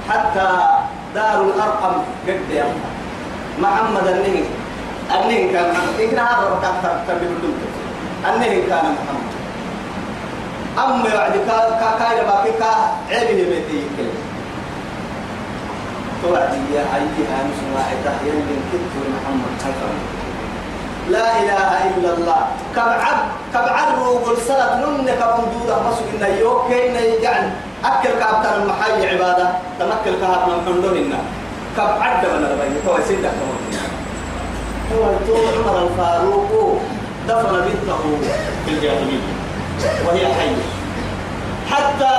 حتى 0.09 0.49
دار 1.15 1.41
الأرقم 1.41 2.01
قد 2.27 2.41
يمها 2.51 2.91
محمد 3.59 4.07
النهي. 4.07 4.43
النهي 5.15 5.53
كان 5.53 5.65
إن 5.99 6.19
هذا 6.19 6.49
ركعت 6.53 6.95
تبي 7.07 7.27
النهي 8.29 8.61
كان 8.61 8.85
محمد. 8.95 9.27
أما 10.77 11.03
بعد 11.03 11.31
كا 11.31 11.89
كاير 11.99 12.23
باقي 12.23 12.51
كا 12.51 12.71
عيبه 13.09 13.49
بيتي 13.49 13.81
كله 13.97 14.13
توعدي 16.23 16.61
يا 16.73 16.81
أيها 16.81 17.37
مسلم 17.49 17.75
تحيا 18.05 18.33
من 18.33 18.59
كتب 18.71 18.93
محمد 19.15 19.53
حكم 19.63 20.16
لا 21.09 21.27
إله 21.41 21.69
إلا 21.95 22.09
الله. 22.13 22.39
كبعد 22.75 23.17
كبعد 23.53 23.87
روغل 23.99 24.37
سنة 24.47 24.75
نن 24.81 25.09
كبندودة 25.19 25.75
مسك 25.87 26.09
إن 26.19 26.37
يوكي 26.39 26.89
إن 26.89 26.95
يعني 27.23 27.49
أكل 27.85 28.09
كابتن 28.19 28.53
المحاي 28.61 29.09
عبادة. 29.09 29.47
تمكل 29.79 30.13
كهات 30.21 30.43
من 30.47 30.59
حندون 30.65 31.13
كبعد 31.77 32.25
من 32.25 32.43
البيت 32.45 32.85
هو 32.87 32.97
سيدك 33.07 33.35
هو. 34.91 35.07
طول 35.27 35.43
عمر 35.57 35.87
الفاروق. 35.87 36.81
دفن 37.27 37.55
بنته 37.65 38.03
في 38.65 38.71
الجاهلية. 38.71 39.19
وهي 40.07 40.25
حية. 40.33 40.63
حتى 41.71 42.15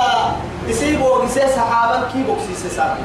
يسيبوا 0.67 1.23
بسيس 1.23 1.55
صحابا. 1.55 2.07
كي 2.13 2.23
بوكسي 2.23 2.55
سيسابي 2.55 3.01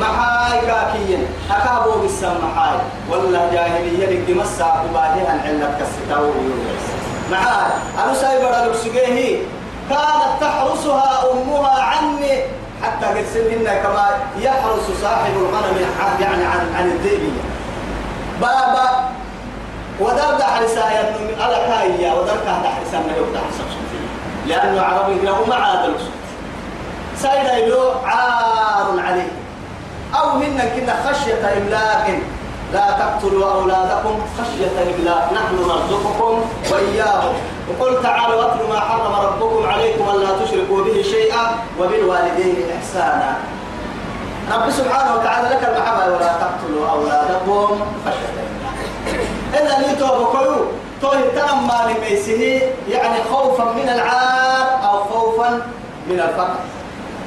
محاي 0.00 0.60
كاكيين 0.66 1.26
أكابو 1.50 1.90
بالسم 2.00 2.34
محاي 2.44 2.76
ولا 3.10 3.52
جاهلية 3.52 4.06
لك 4.06 4.36
مسا 4.36 4.84
وبعدها 4.90 5.34
العلة 5.34 5.78
كستاو 5.80 6.30
معاي 7.30 7.70
أنا 8.04 8.14
سايبر 8.14 8.50
لكسجيه 8.50 9.38
كانت 9.90 10.40
تحرسها 10.40 11.24
أمها 11.32 11.82
عني. 11.82 12.58
حتى 12.82 13.06
قد 13.06 13.24
سننا 13.34 13.74
كما 13.74 14.08
يحرس 14.40 14.86
صاحب 15.02 15.32
الغنم 15.36 15.76
يعني 16.20 16.44
عن 16.44 16.74
عن 16.76 16.86
الذئب 16.90 17.32
بابا 18.40 19.08
ودرد 20.00 20.42
حرسا 20.42 20.84
من 21.20 21.42
على 21.42 21.54
كايا 21.56 22.12
ودرد 22.14 22.46
حرسا 22.46 22.98
ما 22.98 23.12
يفتح 23.16 23.40
لأنه 24.46 24.82
عربي 24.82 25.14
له 25.26 25.46
معادل 25.48 25.94
سيدا 27.16 27.66
له 27.66 27.94
عار 28.06 29.00
عليه 29.00 29.28
أو 30.14 30.38
منا 30.38 30.64
كنا 30.64 30.94
خشية 31.06 31.42
إملاق. 31.58 32.18
لا 32.72 32.90
تقتلوا 32.90 33.52
أولادكم 33.52 34.20
خشية 34.38 34.76
إملاق. 34.82 35.32
نحن 35.32 35.54
نرزقكم 35.54 36.44
وإياهم. 36.72 37.34
وقل 37.68 38.02
تعالوا 38.02 38.40
أتلوا 38.42 38.68
ما 38.68 38.80
حرم 38.80 39.14
ربكم 39.26 39.66
عليكم 39.66 40.04
ألا 40.10 40.44
تشركوا 40.44 40.84
به 40.84 41.02
شيئا 41.02 41.44
وبالوالدين 41.80 42.56
إحسانا. 42.78 43.36
رب 44.52 44.70
سبحانه 44.70 45.14
وتعالى 45.14 45.48
لك 45.48 45.62
المحبة. 45.68 46.04
ولا 46.14 46.32
تقتلوا 46.42 46.90
أولادكم 46.90 47.80
خشية 48.04 48.38
إملاق. 48.48 48.76
إذا 49.54 49.88
نيتوا 49.88 50.08
بقولوا 50.08 50.64
توه 51.02 51.20
تنمى 51.36 51.78
لميسه 51.88 52.62
يعني 52.88 53.16
خوفا 53.32 53.64
من 53.64 53.88
العار 53.88 54.66
أو 54.84 55.04
خوفا 55.04 55.50
من 56.06 56.20
الفقر. 56.20 56.54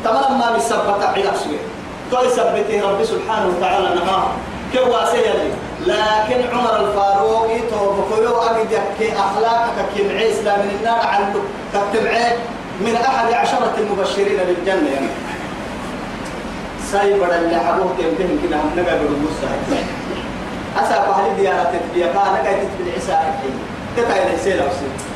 تمام 0.04 0.56
بسبب 0.58 1.02
علاج 1.02 1.36
سوية. 1.44 1.71
توي 2.12 2.30
سبته 2.30 2.90
رب 2.90 3.04
سبحانه 3.04 3.48
وتعالى 3.48 3.96
نهار 3.96 4.32
كوا 4.74 5.06
سيلي 5.12 5.52
لكن 5.86 6.58
عمر 6.58 6.80
الفاروق 6.80 7.52
أجد 8.50 8.72
يحكي 8.72 9.14
أخلاقك 9.20 9.86
كمعي 9.98 10.32
إسلام 10.32 10.60
من 10.60 10.76
النار 10.80 11.08
عنده 11.08 11.40
كتبعي 11.74 12.34
من 12.82 12.96
أحد 12.96 13.34
عشرة 13.34 13.74
المبشرين 13.78 14.38
بالجنة 14.48 14.90
يعني. 14.94 15.08
سايبر 16.92 17.36
اللي 17.36 17.60
حبوه 17.60 17.92
تنتهي 17.98 18.48
كده 18.48 18.58
هم 18.58 18.72
نقا 18.78 18.98
بالرموز 18.98 19.32
أسا 20.80 21.02
فهل 21.02 21.36
ديارة 21.38 21.64
تتبيا 21.64 22.06
كان 22.06 22.34
نقا 22.34 22.54
تتبيا 22.54 22.94
العساء 22.94 23.42
تتعين 23.98 24.34
السيلة 24.34 24.64
وسيلة 24.68 25.12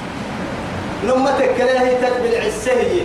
لما 1.03 1.31
تكره 1.31 1.79
تتبع 2.01 2.45
السهية 2.45 3.01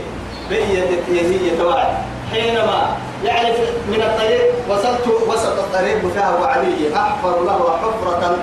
بهي 0.51 0.83
هي 1.11 1.57
توعد. 1.59 1.97
حينما 2.33 2.97
يعرف 3.25 3.57
من 3.89 4.03
الطريق 4.03 4.43
وصلت 4.69 5.07
وسط 5.29 5.59
الطريق 5.59 6.13
فيها 6.15 6.39
وعلي 6.43 6.97
أحفر 6.97 7.45
له 7.45 7.79
حفرة 7.83 8.37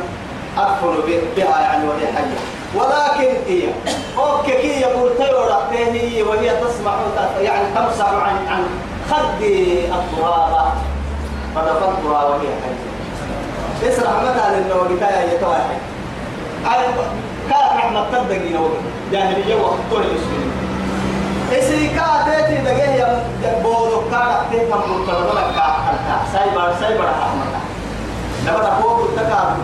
أدخل 0.58 1.01
بها 1.38 1.60
يعني 1.62 1.88
وهي 1.88 2.08
حية. 2.08 2.38
ولكن 2.75 3.34
هي 3.48 3.63
أوكي 4.17 4.82
يقول 4.82 5.12
تيورا 5.17 5.67
هي 5.72 6.24
وهي 6.24 6.50
تسمع 6.50 6.96
يعني 7.41 7.65
تمسح 7.75 8.10
عن 8.10 8.48
عن 8.48 8.63
خد 9.12 9.41
التراب. 9.41 10.72
فدفنتها 11.56 12.25
وهي 12.25 12.48
حية. 12.63 12.88
اسرع 13.89 14.12
مثلا 14.22 14.58
انه 14.58 14.75
وقتها 14.75 15.34
يتواحد 15.34 15.77
كانت 17.50 17.72
رحمة 17.77 18.06
تبدأ 18.12 18.36
جاهلية 19.12 19.56
وقتها 19.56 20.03
المسلمين 20.03 20.66
اسري 21.51 21.88
كاتيتي 21.88 22.58
دقيه 22.62 22.94
يا 23.44 23.62
بودو 23.63 24.01
كارك 24.12 24.39
تيكا 24.51 24.75
مرتبط 24.75 25.36
لك 25.36 25.48
كاكا 25.56 26.18
سايبر 26.34 26.75
سايبر 26.80 27.06
رحمة 27.06 27.46
لما 28.46 28.60
تقول 28.60 29.08
تكا 29.16 29.58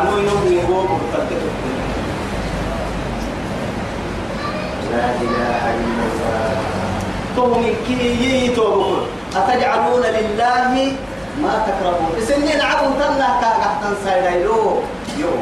أنو 0.00 0.18
ينوم 0.18 0.44
يقول 0.52 0.84
مرتبط 0.84 1.42
لا 4.90 5.06
إله 5.22 5.62
إلا 5.80 6.02
الله. 6.10 6.50
تومي 7.36 7.74
كي 7.86 8.46
يتوبون 8.46 9.06
أتجعلون 9.36 10.02
لله 10.02 10.92
ما 11.42 11.52
تكرهون. 11.66 12.12
سنين 12.28 12.60
عبوا 12.60 12.92
تنا 12.98 13.28
كاكا 13.40 13.94
سايدايلو 14.04 14.82
يو. 15.18 15.32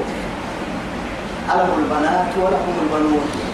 ألهم 1.55 1.79
البنات 1.79 2.31
ولهم 2.37 2.75
البنون. 2.83 3.48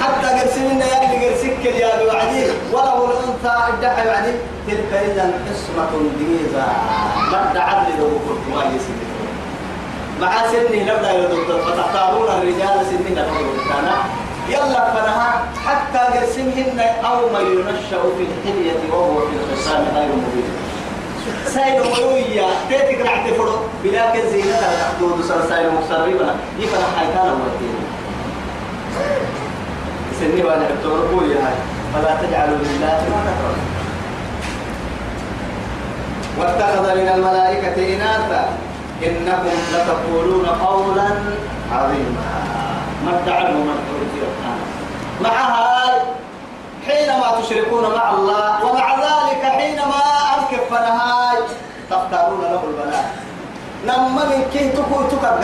حتى 0.00 0.26
قرسمنا 0.40 0.84
يا 0.86 0.98
اللي 1.04 1.28
قرسك 1.28 1.64
يا 1.64 2.02
وعدي 2.06 2.44
وله 2.72 3.10
الأنثى 3.10 3.54
ادعى 3.68 4.08
وعدي 4.08 4.32
تلك 4.66 4.92
إذا 4.92 5.24
قسمة 5.46 5.90
ضيزى 6.18 6.66
ما 7.32 7.50
ادعى 7.50 7.74
لي 7.84 7.98
لو 7.98 8.08
كنت 8.08 8.42
كويس 8.54 8.86
مع 10.20 10.32
سني 10.52 10.80
نبدا 10.84 11.10
يا 11.10 11.28
فتختارون 11.66 12.28
الرجال 12.28 12.86
سنين 12.90 13.18
نبدا 13.18 13.96
يلا 14.48 14.90
فنها. 14.94 15.42
حتى 15.66 16.18
قسمهن 16.18 16.80
أو 17.04 17.28
ما 17.32 17.40
ينشأ 17.40 18.02
في 18.16 18.22
الحلية 18.28 18.92
وهو 18.92 19.14
في 19.20 19.34
الخصام 19.36 19.84
غير 19.94 20.08
مبين. 20.08 20.50
سايل 21.46 21.80
ويويا 21.80 22.46
تيتك 22.68 23.00
رح 23.00 23.26
تفرو 23.26 23.52
بلا 23.84 24.10
كزينة 24.10 24.60
تحدود 24.60 25.24
سايل 25.48 25.70
مقصربنا 25.74 26.34
يفرح 26.58 26.88
حيتانا 26.98 27.32
ودين 27.32 27.74
سني 30.20 30.42
وأنا 30.42 30.66
بتورقوا 30.80 31.22
هاي. 31.22 31.56
فلا 31.94 32.16
تجعلوا 32.22 32.58
لله 32.58 32.98
ما 33.10 33.20
تكرهون 33.26 33.70
واتخذ 36.38 36.94
من 36.94 37.08
الملائكة 37.14 37.94
إناثا 37.94 38.48
إنكم 39.02 39.58
لتقولون 39.72 40.46
قولا 40.46 41.08
عظيما. 41.72 42.24
ما 43.04 43.12
من 43.12 43.80
مع 45.20 45.30
هاي 45.30 46.00
حينما 46.86 47.40
تشركون 47.42 47.82
مع 47.94 48.10
الله 48.10 48.64
ومع 48.64 48.94
ذلك 48.94 49.42
حينما 49.42 50.02
أنكف 50.38 50.72
هاي 50.72 51.38
تختارون 51.90 52.40
له 52.40 52.62
البنات 52.64 53.04
نما 53.86 54.24
من 54.24 54.44
كي 54.52 54.68
تكو 54.68 55.02
تكر 55.02 55.40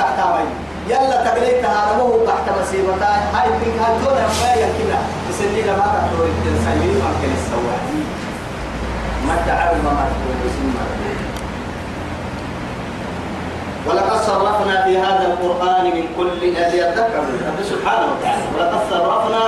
يلا 0.88 1.26
هذا 1.66 1.92
وهو 1.98 2.26
تحت 2.26 2.46
مسيبتان 2.60 3.20
هاي 3.34 3.48
من 3.48 3.78
هالدولة 3.82 4.26
ما 4.42 4.54
يمكننا 4.54 4.98
تسني 5.28 5.62
لما 5.62 5.86
تقول 6.06 6.28
الإنسان 6.28 6.76
يمكن 6.82 7.30
السواحي 7.38 8.00
ما 9.26 9.36
تعلم 9.46 9.84
ما 9.84 10.06
تقول. 10.10 10.36
اسمه 10.46 10.86
ولقد 13.86 14.20
صرفنا 14.26 14.84
في 14.84 14.98
هذا 14.98 15.26
القرآن 15.26 15.84
من 15.84 16.06
كل 16.16 16.28
الذي 16.42 16.78
يذكر. 16.78 17.20
رب 17.48 17.64
سبحانه 17.70 18.06
وتعالى. 18.12 18.42
ولقد 18.54 18.80
صرفنا 18.90 19.42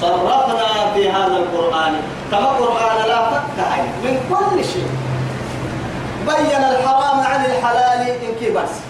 صرفنا 0.00 0.94
في 0.94 1.10
هذا 1.10 1.36
القرآن. 1.36 1.94
كما 2.30 2.46
قرآن 2.46 3.08
لا 3.08 3.30
فك 3.30 3.58
من 4.04 4.14
كل 4.30 4.64
شيء. 4.64 4.90
بين 6.26 6.64
الحرام 6.64 7.20
عن 7.20 7.44
الحلال. 7.44 8.00
إن 8.08 8.34
كي 8.40 8.50
بس 8.50 8.89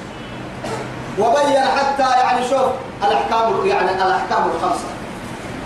وبين 1.21 1.61
حتى 1.77 2.11
يعني 2.19 2.49
شوف 2.49 2.67
الأحكام 3.03 3.67
يعني 3.67 3.91
الأحكام 3.91 4.51
الخمسة 4.55 4.89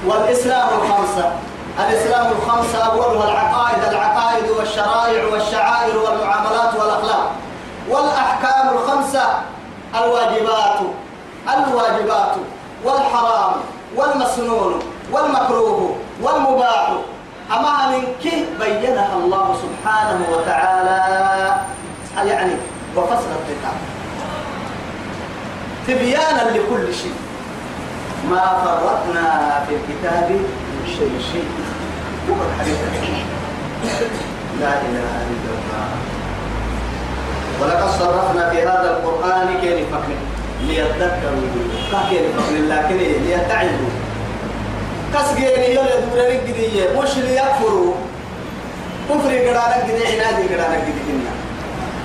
والإسلام 0.06 0.68
الخمسة. 0.68 1.32
الإسلام 1.78 2.32
الخمسة 2.32 2.78
أولها 2.84 3.30
العقائد 3.30 3.84
العقائد 3.92 4.50
والشرائع 4.50 5.24
والشعائر 5.32 5.98
والمعاملات 5.98 6.74
والأخلاق. 6.74 7.30
والأحكام 7.88 8.68
الخمسة 8.68 9.22
الواجبات 9.94 10.78
الواجبات 11.48 12.34
والحرام 12.84 13.52
والمسنون 13.96 14.82
والمكروه 15.12 15.96
والمباح. 16.22 16.92
أما 17.50 17.88
من 17.88 18.04
كه 18.24 18.44
بينها 18.60 19.14
الله 19.16 19.56
سبحانه 19.62 20.26
وتعالى 20.32 21.54
يعني 22.30 22.52
وفصل 22.96 23.12
الكتاب 23.14 23.93
تبيانا 25.86 26.50
لكل 26.50 26.94
شيء. 26.94 27.14
ما 28.30 28.44
فرطنا 28.64 29.28
في 29.68 29.74
الكتاب 29.74 30.30
من 30.30 30.86
شيء 30.86 31.12
شيء. 31.32 31.48
لا 34.60 34.68
إله 34.68 35.12
إلا 35.32 35.50
الله. 35.56 35.88
ولقد 37.60 37.90
صرفنا 37.98 38.50
في 38.50 38.62
هذا 38.62 38.88
القرآن 38.96 39.48
كيف 39.60 39.88
فكر 39.92 40.18
ليذكروا. 40.66 41.48
كيف 42.10 42.22
فكر 42.36 42.54
لكن 42.68 42.96
ليتعظوا. 42.96 43.92
كسجيني 45.14 45.74
يلا 45.74 46.00
دوري 46.00 46.38
قدية 46.38 47.00
مش 47.00 47.16
ليكفروا 47.16 47.94
كفر 49.10 49.30
قرارك 49.30 49.82
قدية 49.82 50.06
عنادي 50.06 50.54
قرارك 50.54 50.82
قدية 50.88 51.30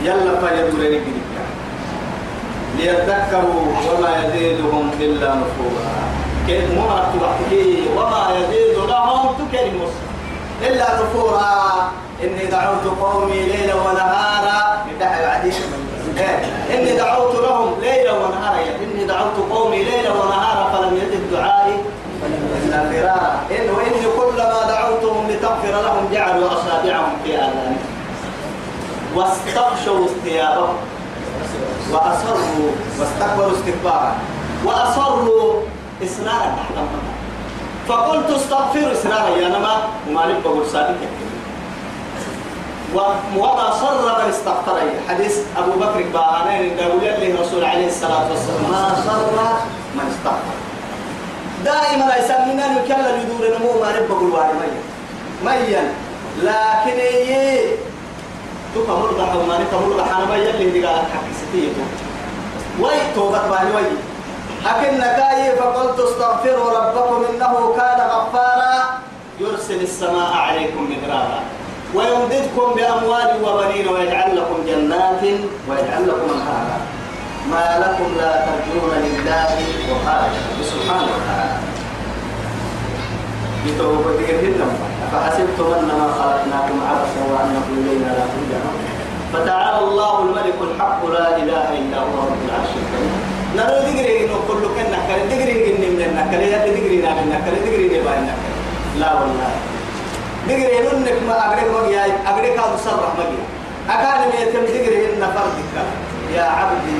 يلا 0.03 0.39
فيدوري 0.39 0.87
قدية 0.87 1.29
ليذكروا 2.77 3.65
وما 3.87 4.11
يزيدهم 4.23 4.91
إلا 4.99 5.29
نفورا. 5.35 5.91
كيف 6.47 6.71
ما 6.77 7.13
وما 7.97 8.27
يزيد 8.37 8.77
لهم 8.89 9.35
تكلمس 9.39 9.93
إلا 10.67 10.87
نفورا. 10.99 11.91
إني 12.23 12.45
دعوت 12.45 12.85
قومي 13.01 13.39
ليلا 13.45 13.75
ونهارا. 13.75 14.85
بعدين 14.99 15.53
إني 16.73 16.91
دعوت 16.97 17.35
لهم 17.35 17.69
ليلا 17.81 18.11
ونهارا. 18.11 18.59
إني 18.83 19.05
دعوت 19.05 19.37
قومي 19.51 19.83
ليلا 19.83 20.11
ونهارا 20.11 20.63
فلم 20.73 20.97
يزد 20.97 21.31
دعائي. 21.31 21.77
إلا 22.65 22.79
فرارا 22.89 23.31
إن 23.51 23.69
وإني 23.69 24.05
كلما 24.17 24.59
دعوتهم 24.67 25.27
لتغفر 25.29 25.71
لهم 25.71 26.09
جعلوا 26.13 26.47
أصابعهم 26.47 27.13
في 27.23 27.35
آذانهم 27.35 27.77
واستغشوا 29.15 30.07
ثيابهم. 30.23 30.77
وأصروا 31.93 32.71
واستكبروا 32.99 33.51
استكبارا. 33.57 34.15
وأصروا 34.65 35.53
إسرارا 36.03 36.55
تحت 36.57 36.75
فقلت 37.87 38.29
استغفروا 38.29 38.91
إسرارا 38.91 39.29
يا 39.37 39.47
نما. 39.47 39.75
وما 40.09 40.21
لك 40.21 40.35
بقول 40.45 40.67
سابق 40.67 40.95
وما 43.37 43.71
صر 43.71 44.23
من 44.23 44.29
استغفر. 44.29 44.77
حديث 45.09 45.37
أبو 45.57 45.71
بكر 45.71 46.03
باهانين 46.13 46.79
قالوا 46.79 46.99
لي 46.99 47.31
الرسول 47.31 47.63
عليه 47.63 47.87
الصلاة 47.87 48.29
والسلام. 48.29 48.71
ما 48.71 48.95
صر 49.05 49.31
من 49.95 50.05
استغفر. 50.11 50.57
دائما 51.65 52.15
يسمينا 52.17 52.67
نكلا 52.67 53.21
يدور 53.21 53.57
نمو. 53.57 53.81
ما 53.81 53.89
الواري 54.21 54.53
ميا 54.59 54.81
ميا 55.45 55.93
لكن 56.41 56.97
إيه؟ 56.99 57.75
تبقى 58.75 58.99
مرضى 58.99 59.37
وما 59.37 59.57
نبقى 59.59 59.81
مرضى 59.87 60.03
حانا 60.09 60.25
ميا 60.25 60.49
اللي 60.49 60.85
قال 60.85 60.99
حق 60.99 61.25
ستية 61.41 61.71
وي 62.79 62.91
توبة 63.15 63.47
باني 63.49 63.75
وي 63.75 63.81
لكن 64.65 64.97
نكاي 64.97 65.55
فقلت 65.59 65.99
استغفروا 65.99 66.71
ربكم 66.79 67.25
إنه 67.29 67.73
كان 67.77 68.07
غفارا 68.09 68.99
يرسل 69.39 69.81
السماء 69.81 70.33
عليكم 70.33 70.83
مدرارا 70.91 71.39
ويمددكم 71.95 72.73
بأموال 72.75 73.43
وبنين 73.43 73.87
ويجعل 73.87 74.37
لكم 74.37 74.57
جنات 74.67 75.21
ويجعل 75.69 76.07
لكم 76.07 76.29
أنهارا 76.33 76.79
ما 77.51 77.79
لكم 77.79 78.17
لا 78.17 78.45
ترجون 78.45 78.91
لله 79.03 79.57
وقال 79.91 80.31
سبحانه 80.63 81.03
وتعالى 81.03 81.68
بتوبتهن 83.65 84.59
فحسبتم 85.11 85.67
أنما 85.79 86.07
خلقناكم 86.19 86.77
عبثا 86.89 87.21
وأنكم 87.31 87.73
إلينا 87.81 88.09
لا 88.17 88.25
ترجعون. 88.33 88.77
فتعالى 89.33 89.79
الله 89.87 90.13
الملك 90.23 90.57
الحق 90.61 91.05
لا 91.05 91.27
إله 91.37 91.65
إلا 91.79 91.97
هو 91.97 92.15
رب 92.29 92.41
العرش 92.47 92.71
الكريم. 92.81 93.15
نرو 93.57 93.77
دقري 93.87 94.13
إنه 94.25 94.37
كل 94.47 94.63
كنا 94.75 94.99
كل 95.07 95.21
دقري 95.31 95.55
إني 95.69 95.87
من 95.93 96.01
النكلة 96.09 96.45
يا 96.53 96.57
دقري 96.65 96.97
نام 97.05 97.17
النكلة 97.25 97.57
دقري 97.65 97.85
نبى 97.85 98.11
النكلة 98.19 98.51
لا 99.01 99.09
والله. 99.19 99.51
دقري 100.47 100.77
إنك 100.79 101.17
ما 101.27 101.35
أقرأ 101.45 101.65
ما 101.73 101.81
جاي 101.91 102.11
أقرأ 102.29 102.49
كذا 102.55 102.77
صرح 102.85 103.11
ما 103.17 103.23
جاي 103.29 103.43
أكان 103.89 104.65
دقري 104.65 104.97
إن 105.13 105.23
فردك. 105.35 105.75
يا 106.35 106.43
عبدي 106.43 106.97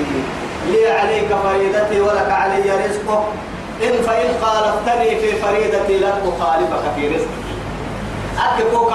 لي 0.72 0.92
عليك 0.92 1.30
فريدتي 1.44 2.02
ولك 2.02 2.32
علي 2.32 2.68
رزقك. 2.86 3.24
إن 3.84 4.02
فإن 4.04 4.30
خالفتني 4.42 5.20
في 5.20 5.36
فريدتي 5.36 5.98
لن 5.98 6.34
أخالفك 6.40 6.84
في 6.96 7.08
رزقك 7.08 7.50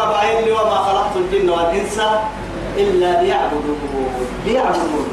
باين 0.09 0.45
لي 0.45 0.53
وما 0.53 0.77
خلقت 0.77 1.17
الجن 1.17 1.51
والإنس 1.51 2.01
إلا 2.77 3.23
ليعبدون. 3.23 3.79
ليعبدون. 4.47 5.09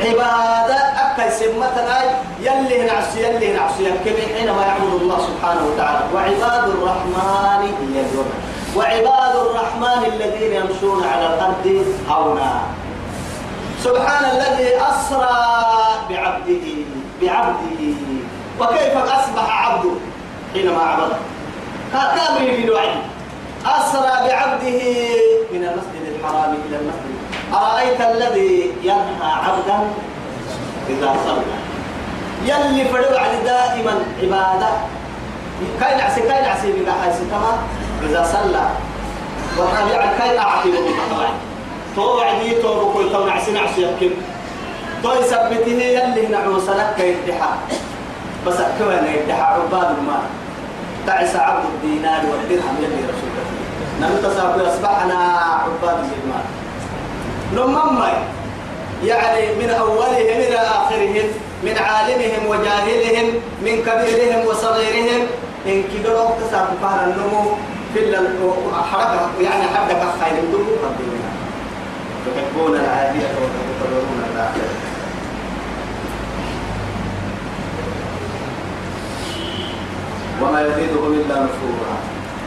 عبادة 0.00 0.76
أكل 0.76 1.32
سمتنا 1.32 1.98
يلي 2.40 2.82
نعصي 2.86 3.20
يلي 3.22 3.52
نعصي. 3.52 3.84
كم 4.04 4.16
حينما 4.36 4.62
يعبد 4.62 5.00
الله 5.00 5.18
سبحانه 5.18 5.62
وتعالى. 5.66 6.00
وعباد 6.14 6.68
الرحمن 6.68 7.62
يدون 7.94 8.28
وعباد 8.76 9.36
الرحمن 9.36 10.02
الذين 10.12 10.52
يمشون 10.52 11.04
على 11.04 11.26
الأرض 11.26 11.84
هونا. 12.08 12.60
سبحان 13.84 14.24
الذي 14.24 14.70
أسرى 14.76 15.36
بعبده. 16.10 17.05
بعبده 17.22 17.94
وكيف 18.60 18.96
أصبح 18.96 19.66
عبده؟ 19.66 19.90
حينما 20.54 20.82
عبده 20.82 21.16
كامل 21.92 22.56
في 22.56 22.64
الوعي 22.64 22.90
أسرى 23.66 24.28
بعبده 24.28 24.82
من 25.52 25.64
المسجد 25.64 26.04
الحرام 26.14 26.54
إلى 26.68 26.76
المسجد. 26.76 27.16
أرأيت 27.52 28.00
الذي 28.00 28.72
ينهى 28.82 29.32
عبدا 29.44 29.78
إذا 30.88 31.16
صلى. 31.26 31.56
يلي 32.44 32.84
فدوع 32.84 33.22
دائما 33.44 33.94
عبادة. 34.22 34.68
كاين 35.80 36.00
عسي 36.00 36.20
كاين 36.20 36.44
عسي 36.44 36.72
بلا 36.72 36.92
حيث 36.92 37.18
كما؟ 37.30 37.58
إذا 38.02 38.22
صلى. 38.32 38.68
وطبيعا 39.58 40.18
كاين 40.18 40.38
أعطي 40.38 40.72
توعدي 41.96 42.50
تو 42.62 42.88
بكل 42.88 43.12
تو 43.12 43.26
نعسي 43.26 43.52
نعسي 43.52 43.82
يبكي. 43.82 44.10
تو 45.02 45.12
يثبته 45.12 45.78
يلي 45.82 46.26
نعوسنك 46.26 46.94
كيدحى 46.96 47.52
بس 48.46 48.58
كمان 48.78 49.04
يدحى 49.06 49.42
عباد 49.42 49.88
المال. 49.98 50.26
تعس 51.06 51.36
عبد 51.36 51.64
الدينار 51.74 52.20
والدرهم 52.30 52.76
يلي 52.82 53.02
رسول 53.10 53.30
الله. 53.30 53.46
نحن 54.00 54.14
تساقوا 54.22 54.68
أصبحنا 54.68 55.18
عباد 55.64 55.98
المال. 55.98 56.46
نمم 57.54 58.02
يعني 59.04 59.54
من 59.54 59.70
أولهم 59.70 60.38
إلى 60.46 60.58
آخرهم 60.58 61.26
من 61.62 61.78
عالمهم 61.78 62.42
وجاهلهم 62.48 63.26
من 63.62 63.74
كبيرهم 63.86 64.46
وصغيرهم 64.46 65.26
إن 65.66 65.82
كبروا 65.82 66.30
تساقوا 66.40 66.76
فهر 66.82 67.04
النمو 67.04 67.42
في 67.94 68.00
الحركة 68.00 69.30
يعني 69.40 69.62
حدك 69.62 70.02
خير 70.20 70.36
دمو 70.52 70.72
قدمنا 70.82 71.30
تحبون 72.26 72.76
العادية 72.76 73.28
وتذكرون 73.40 74.22
الآخرة. 74.32 74.85
وما 80.42 80.60
يزيدهم 80.60 81.12
إلا 81.12 81.34
نفورا. 81.34 81.96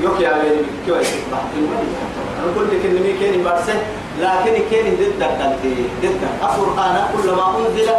يوكي 0.02 0.28
على 0.28 0.44
كيف 0.86 1.10
أنا 1.34 2.52
أقول 2.56 2.68
لك 2.68 2.86
إن 2.86 2.98
ميكين 3.04 3.44
بارسه 3.44 3.78
لكن 4.22 4.54
كين 4.70 4.86
ضد 5.00 5.24
قلبي 5.24 5.76
ضد. 6.02 6.22
القرآن 6.44 6.96
كلما 7.14 7.46
أنزل 7.58 7.90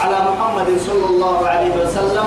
على 0.00 0.18
محمد 0.30 0.68
صلى 0.86 1.06
الله 1.10 1.38
عليه 1.48 1.74
وسلم 1.80 2.26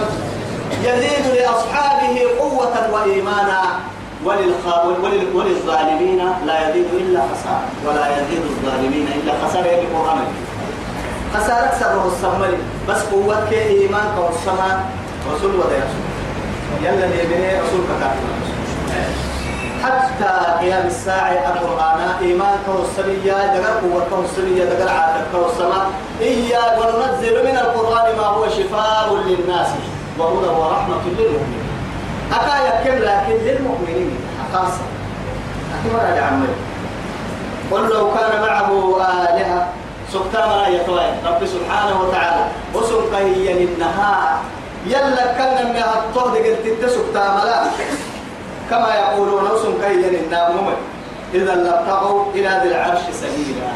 يزيد 0.84 1.26
لأصحابه 1.36 2.16
قوة 2.40 2.76
وإيمانا. 2.94 3.62
وللظالمين 5.34 6.22
لا 6.46 6.56
يزيد 6.70 6.86
إلا 6.94 7.22
خسارة. 7.32 7.68
ولا 7.86 8.06
يزيد 8.18 8.44
الظالمين 8.52 9.08
إلا 9.16 9.34
خسارة. 9.44 9.82
القرآن 9.86 10.20
خسارة 11.34 11.72
سره 11.80 12.06
السمري 12.14 12.58
بس 12.90 13.02
قوة 13.12 13.38
كإيمان 13.52 14.08
كوالسماء 14.18 14.76
رسول 15.34 15.52
ولا 15.56 15.78
رسول 15.86 16.05
يلا 16.82 17.08
نبني 17.08 17.60
رسول 17.62 17.82
كتاب 17.90 18.16
حتى 19.84 20.62
قيام 20.62 20.88
الساعة 20.88 21.54
القرآن 21.54 22.00
إيمان 22.22 22.58
كوالسمية 22.66 23.34
دقر 23.34 23.80
قوة 23.82 24.04
كوالسمية 24.10 24.64
دقر 24.64 24.90
عاتق 24.90 25.26
كوالسماء 25.32 25.92
إيا 26.22 26.80
وننزل 26.80 27.46
من 27.46 27.58
القرآن 27.58 28.16
ما 28.18 28.24
هو 28.24 28.50
شفاء 28.50 29.16
للناس 29.28 29.68
وهدى 30.18 30.48
ورحمة 30.48 31.02
للمؤمنين. 31.18 31.66
أكا 32.34 32.56
يكم 32.68 32.98
لكن 32.98 33.46
للمؤمنين 33.46 34.18
خاصة 34.54 34.86
أكما 35.74 36.10
راجع 36.10 36.26
عمي. 36.26 36.48
قل 37.72 37.90
لو 37.90 38.12
كان 38.14 38.42
معه 38.42 38.98
آلهة 39.02 39.68
سبتان 40.14 40.50
راية 40.50 40.88
رب 41.26 41.46
سبحانه 41.46 42.02
وتعالى 42.02 42.46
وسبقه 42.74 43.18
هي 43.18 43.66
للنهار 43.66 44.38
يلا 44.86 45.26
كان 45.38 45.58
من 45.74 45.84
الطهد 45.98 46.36
قلت 46.46 46.66
تسكتا 46.82 47.24
ملا 47.36 47.64
كما 48.70 48.96
يقولون 48.96 49.52
وسم 49.52 49.74
كي 49.82 50.20
النام 50.22 50.76
إذا 51.34 51.56
لابتغوا 51.56 52.32
إلى 52.36 52.52
ذي 52.64 52.68
العرش 52.70 53.02
سبيلا. 53.22 53.70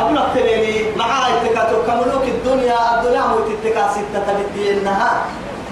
أبلغ 0.00 0.26
تليني 0.34 0.96
مع 0.96 1.28
اتكاتو 1.28 1.82
كملوك 1.86 2.22
الدنيا 2.22 2.78
الدنيا 2.94 3.20
هو 3.20 3.38
تتكا 3.48 3.84
ستة 3.92 4.26
بدي 4.36 4.70
النهار 4.70 5.18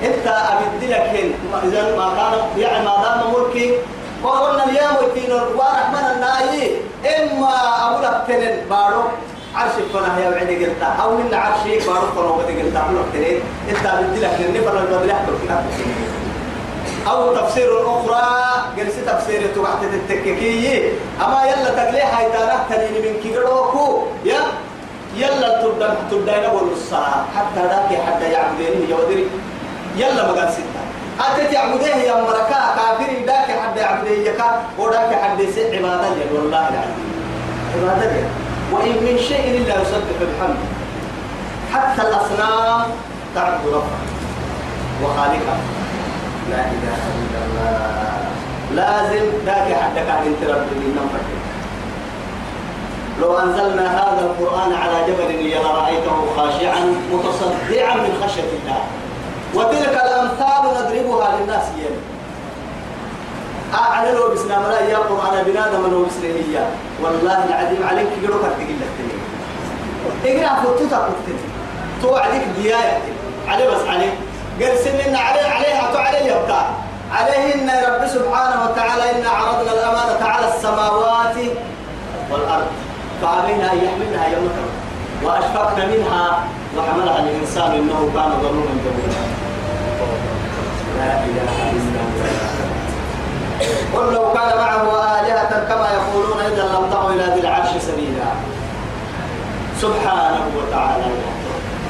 إنت 0.02 0.26
أبدي 0.26 0.86
لك 0.86 1.34
إذا 1.64 1.96
ما 1.96 2.06
كان 2.16 2.60
يعني 2.62 2.84
ما 2.84 2.94
دام 3.02 3.20
ملكي. 3.34 3.78
وقلنا 4.22 4.64
اليوم 4.64 4.96
يتين 5.04 5.32
ورحمن 5.32 6.04
الناي 6.14 6.76
إما 7.16 7.54
أبلغ 7.86 8.14
تلين 8.28 8.56
بارو. 8.70 9.02
عرش 9.56 9.72
فنا 9.92 10.18
هي 10.18 10.28
وعدي 10.28 10.64
قلتا 10.64 10.86
أو 10.86 11.16
من 11.16 11.34
عرشي 11.34 11.78
بارو 11.86 12.06
فنا 12.16 12.24
وقدي 12.24 12.62
قلتا 12.62 12.80
أبلغ 12.86 13.02
تلين 13.12 13.40
إنت 13.70 13.86
أبدي 13.86 14.20
لك 14.20 14.36
النفر 14.40 14.80
البدل 14.80 15.08
يحضر 15.10 15.34
أو 17.08 17.36
تفسير 17.36 17.68
أخرى 17.86 18.24
جلسة 18.76 19.02
تفسير 19.06 19.46
تبعت 19.54 19.82
التككية 19.82 20.92
أما 21.24 21.44
يلا 21.44 21.70
تقليح 21.70 22.18
هاي 22.18 22.26
تنين 22.70 23.02
من 23.02 23.20
كيروكو 23.22 24.02
يا 24.24 24.40
يلا 25.16 25.62
تردن 25.62 25.94
تردين 26.10 26.44
أول 26.44 26.68
الصلاة 26.72 27.24
حتى 27.36 27.62
ذاك 27.62 28.00
حتى 28.06 28.32
يعبدين 28.32 28.90
يودري. 28.90 29.26
يلا 29.96 30.26
ما 30.26 30.32
قال 30.32 30.52
ستة 30.52 30.82
أتت 31.20 31.52
يعبديه 31.52 31.94
يا 31.94 32.14
مركا. 32.22 32.60
كافر 32.76 33.12
ذاك 33.26 33.58
حتى 33.60 33.80
يعبديه 33.80 34.30
يكا. 34.30 34.62
وذاك 34.78 35.14
حتى 35.22 35.42
يسع 35.42 35.76
عبادة 35.76 36.08
والله 36.34 36.68
العظيم. 36.68 37.06
عبادة 37.74 38.43
وإن 38.72 38.94
من 39.06 39.18
شيء 39.28 39.56
إلا 39.58 39.82
يسبح 39.82 40.16
بحمده. 40.20 40.68
حتى 41.72 42.02
الأصنام 42.08 42.82
تعبد 43.34 43.66
ربها. 43.66 44.04
وخالقها. 45.02 45.58
لا 46.50 46.60
إله 46.60 47.00
إلا 47.22 47.38
الله. 47.46 48.14
لازم 48.74 49.24
ذاك 49.46 49.68
حدك 49.82 50.10
عن 50.10 50.26
أنت 50.26 50.50
رب 50.50 50.66
لو 53.20 53.38
أنزلنا 53.38 53.86
هذا 53.98 54.20
القرآن 54.20 54.72
على 54.72 54.96
جبل 55.06 55.50
لرأيته 55.50 56.26
خاشعا 56.36 56.94
متصدعا 57.12 57.94
من 57.94 58.22
خشية 58.22 58.50
الله. 58.62 58.82
وتلك 59.54 60.00
الأمثال 60.04 60.62
نضربها 60.64 61.36
للناس 61.40 61.62
يعني 61.78 62.13
أعلى 63.74 64.12
لو 64.12 64.34
بسنا 64.34 64.58
ملا 64.58 64.80
يا 64.80 64.98
قرآن 64.98 65.44
بنادم 65.46 65.90
لو 65.90 66.04
بسنا 66.04 66.66
والله 67.02 67.44
العظيم 67.44 67.86
عليك 67.88 68.06
يقولوا 68.22 68.42
تقول 68.42 68.76
لك 68.80 68.94
إقرأ 70.24 70.60
فتوتا 70.60 71.08
كتب 71.26 71.36
توعدك 72.02 72.44
ديايا 72.56 72.98
عليه 73.48 73.68
بس 73.70 73.88
عليه 73.88 74.12
قال 74.60 74.78
سننا 74.78 75.18
عليه 75.18 75.46
عليها 75.46 75.92
تعالى 75.92 76.28
يبقى 76.28 76.64
عليهن 77.12 77.70
رب 77.70 78.06
سبحانه 78.06 78.70
وتعالى 78.70 79.10
إن 79.10 79.26
عرضنا 79.26 79.72
الأمانة 79.72 80.24
على 80.24 80.54
السماوات 80.54 81.36
والأرض. 82.30 82.66
فأبينا 83.22 83.72
أن 83.72 83.78
يحملها 83.78 84.28
يوم 84.28 84.50
وأشفقنا 85.24 85.86
منها. 85.86 86.44
وحملها 86.78 87.18
الإنسان 87.18 87.70
إنه 87.72 88.10
كان 88.14 88.30
ظلوما 88.42 88.74
جهولا 88.84 89.20
لا 90.98 91.24
إله 91.24 91.70
إلا 91.70 91.80
الله. 91.80 91.93
قل 93.94 94.14
لو 94.14 94.32
كان 94.32 94.50
معه 94.58 94.84
آلهة 95.20 95.52
كما 95.68 95.88
يقولون 95.98 96.38
إذا 96.40 96.64
لم 96.74 96.84
تغوا 96.92 97.10
إلى 97.10 97.24
ذي 97.34 97.40
العرش 97.40 97.70
سبيلا. 97.88 98.28
سبحانه 99.82 100.44
وتعالى. 100.56 101.04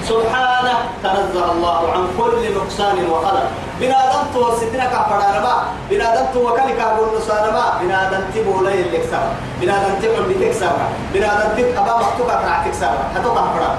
سبحانه 0.08 0.76
تنزه 1.02 1.52
الله 1.52 1.80
عن 1.94 2.04
كل 2.18 2.54
نقصان 2.56 2.96
وخلل 3.10 3.46
بنادم 3.80 4.22
تو 4.34 4.56
ستنا 4.56 4.84
كفرانا 4.84 5.40
ما. 5.40 5.54
بنادم 5.90 6.26
تو 6.34 6.40
وكل 6.48 6.68
كابون 6.78 7.08
نسانا 7.16 7.50
ما. 7.56 7.66
بنادم 7.80 8.22
تبو 8.34 8.64
لا 8.64 8.70
يلك 8.70 9.04
سوا 9.10 9.32
بنادم 9.60 9.94
تبو 10.02 10.22
بيتك 10.28 10.52
سوا 10.52 10.86
بنادم 11.14 11.48
تب 11.56 11.68
أبا 11.76 11.94
مكتوب 12.02 12.28
أقرأ 12.28 12.64
تك 12.64 12.74
سوا 12.80 13.04
هتو 13.14 13.30
كفرا 13.34 13.70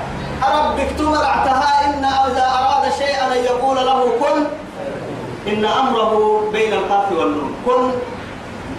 ربك 0.55 0.89
تمرعتها 0.97 1.85
إن 1.85 2.05
إذا 2.05 2.45
أراد 2.59 2.91
شيئا 2.99 3.25
أن 3.33 3.43
يقول 3.43 3.75
له 3.75 3.99
كن 4.21 4.37
إن 5.47 5.65
أمره 5.65 6.43
بين 6.53 6.73
القاف 6.73 7.11
والنون 7.11 7.54
كن 7.65 7.91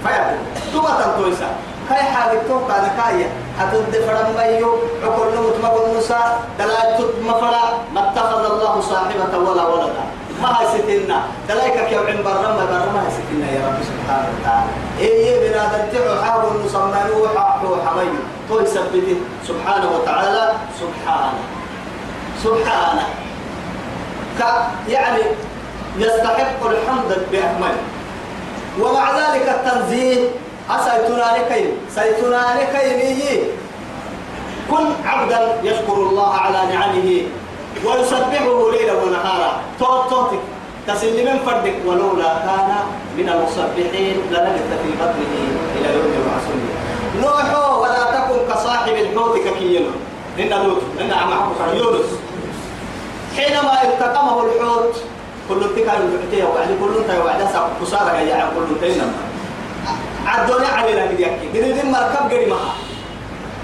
فيكون. 0.02 0.38
ثم 0.72 0.86
تنتويسا. 1.02 1.48
هاي 1.90 2.02
حالك 2.02 2.42
توقع 2.48 2.76
ذكاية 2.76 3.28
حتد 3.60 3.92
فرم 4.06 4.28
ميو. 4.38 4.70
عقل 5.04 5.26
نمت 5.34 5.56
مقل 5.64 5.94
موسى 5.94 6.20
دلائل 6.58 6.98
تد 6.98 7.22
مفرع 7.22 7.64
ما 7.94 8.00
اتخذ 8.10 8.44
الله 8.52 8.80
صاحبة 8.80 9.38
ولا 9.38 9.64
ولدا. 9.66 10.04
ما 10.42 10.48
هي 10.60 10.66
ستنا 10.78 11.20
دلائك 11.48 11.88
كيو 11.88 12.00
عن 12.00 12.22
برما 12.24 12.66
برما 12.70 13.00
هي 13.06 13.10
ستنا 13.10 13.50
يا 13.50 13.66
رب 13.66 13.78
سبحانه 13.90 14.28
وتعالى. 14.34 14.70
إيه 14.98 15.48
بنادم 15.48 15.84
تعو 15.92 16.22
حاول 16.22 16.52
نصمنه 16.64 17.10
وحاحو 17.22 17.76
حميو 17.86 18.20
تو 18.48 18.60
يثبته 18.60 19.16
سبحانه 19.48 19.88
وتعالى. 19.96 20.52
سبحانه. 20.80 21.40
سبحانه. 22.44 23.06
يعني 24.88 25.22
يستحق 25.98 26.66
الحمد 26.66 27.10
بأكمله 27.32 27.80
ومع 28.80 29.04
ذلك 29.18 29.48
التنزيه 29.48 30.28
أسيتنا 30.70 31.26
لكي 31.36 31.72
سيتنا 31.94 32.42
لكي 32.58 33.44
كن 34.70 34.86
عبدا 35.04 35.60
يشكر 35.62 35.92
الله 35.92 36.34
على 36.34 36.60
نعمه 36.74 37.22
ويسبحه 37.84 38.70
ليلا 38.72 38.92
ونهارا. 38.92 39.60
توت 39.78 40.10
توتك 40.10 40.42
تسلم 40.86 41.38
فردك. 41.46 41.74
ولولا 41.86 42.30
كان 42.46 42.70
من 43.18 43.28
المسبحين 43.28 44.16
لنبت 44.30 44.70
في 44.82 44.90
بطنه 45.00 45.34
إلى 45.76 45.88
يوم 45.96 46.10
يبعثون. 46.18 46.60
نوح 47.22 47.48
ولا 47.78 48.02
تكن 48.14 48.38
كصاحب 48.54 48.94
الحوت 48.94 49.38
ككيل 49.38 49.90
إن 50.38 50.48
لوط 50.48 50.82
إن 51.00 51.12
عم 51.12 51.30
يونس. 51.74 52.10
حينما 53.36 53.82
التقمه 53.82 54.42
الحوت 54.44 54.94
كل 55.48 55.60
تكا 55.76 55.92
يبعتيه 55.92 56.44
وعد 56.44 56.68
كل 56.80 56.92
انت 56.98 57.24
وعد 57.24 57.40
سا 57.52 57.70
كسارة 57.82 58.18
يا 58.18 58.34
عم 58.34 58.48
كل 58.56 58.80
تينا 58.80 59.06
عدوني 60.26 60.66
علينا 60.66 61.06
بدي 61.06 61.26
أحكي 61.26 61.48
بدي 61.48 61.72
دي 61.72 61.82
مركب 61.82 62.30
قري 62.30 62.46
معها 62.46 62.74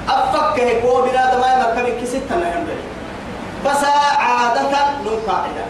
أفك 0.09 0.61
هيك 0.61 0.85
هو 0.85 1.03
بلاد 1.03 1.41
ما 1.41 1.59
مركب 1.59 2.03
كسيت 2.03 2.33
أنا 2.33 2.55
ينبغي 2.55 2.85
بس 3.67 3.85
عادة 4.19 4.63
نم 4.63 5.19
قاعدة. 5.29 5.65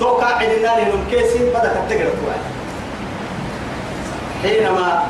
تو 0.00 0.08
قاعدة 0.08 0.84
نم 0.84 1.04
كيسي 1.10 1.38
بدك 1.38 1.76
تقرأ 1.90 2.10
توعد 2.20 2.42
حينما 4.42 5.02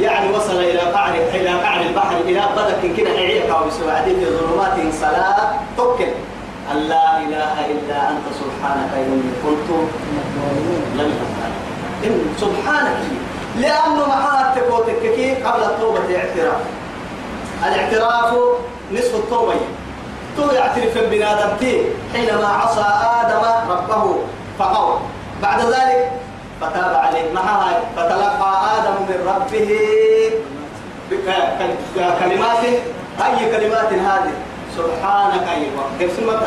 يعني 0.00 0.32
وصل 0.32 0.56
إلى 0.56 0.78
قعر 0.78 1.14
إلى 1.34 1.48
قعر 1.48 1.80
البحر 1.80 2.16
إلى 2.16 2.42
بدك 2.56 2.96
كنا 2.96 3.70
سوى 3.70 3.96
في 4.04 4.26
ظلمات 4.26 4.94
صلاة 5.00 5.54
توكل 5.76 6.04
أن 6.04 6.33
لا 6.72 7.18
إله 7.18 7.54
إلا 7.70 7.98
أنت 8.10 8.26
سبحانك 8.40 8.92
إني 8.96 9.30
كنت 9.44 9.68
لم 10.96 11.12
إن 12.04 12.34
سبحانك. 12.40 12.96
لأنه 13.56 14.06
معها 14.08 14.54
تكوتك 14.56 15.04
قبل 15.44 15.62
التوبة 15.62 16.16
اعتراف. 16.16 16.62
الاعتراف 17.66 18.34
نصف 18.92 19.14
التوبة. 19.14 19.54
تو 20.36 20.50
يعترف 20.50 20.98
بنادم 21.10 21.52
حينما 22.12 22.48
عصى 22.48 22.86
آدم 23.20 23.42
ربه 23.70 24.18
فقوى 24.58 24.98
بعد 25.42 25.60
ذلك 25.60 26.12
فتاب 26.60 26.94
عليه. 26.94 27.32
معها 27.32 27.80
فتلقى 27.96 28.52
آدم 28.78 28.94
من 29.08 29.18
ربه. 29.26 29.70
كلمات. 32.20 32.64
أي 33.24 33.50
كلمات 33.52 33.92
هذه. 33.92 34.32
سبحانك 34.76 35.44
أيها 35.56 35.84
كيف 35.98 36.16
سمعت 36.16 36.42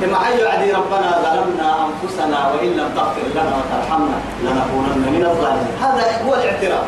كما 0.00 0.18
أي 0.26 0.46
عدي 0.48 0.72
ربنا 0.72 1.08
ظلمنا 1.24 1.86
أنفسنا 1.86 2.38
وإن 2.52 2.70
لم 2.78 2.88
تغفر 2.96 3.26
لنا 3.34 3.52
وترحمنا 3.58 4.18
لنكونن 4.42 4.98
من 5.14 5.26
الظالمين. 5.30 5.74
هذا 5.82 6.02
هو 6.26 6.34
الاعتراف. 6.34 6.86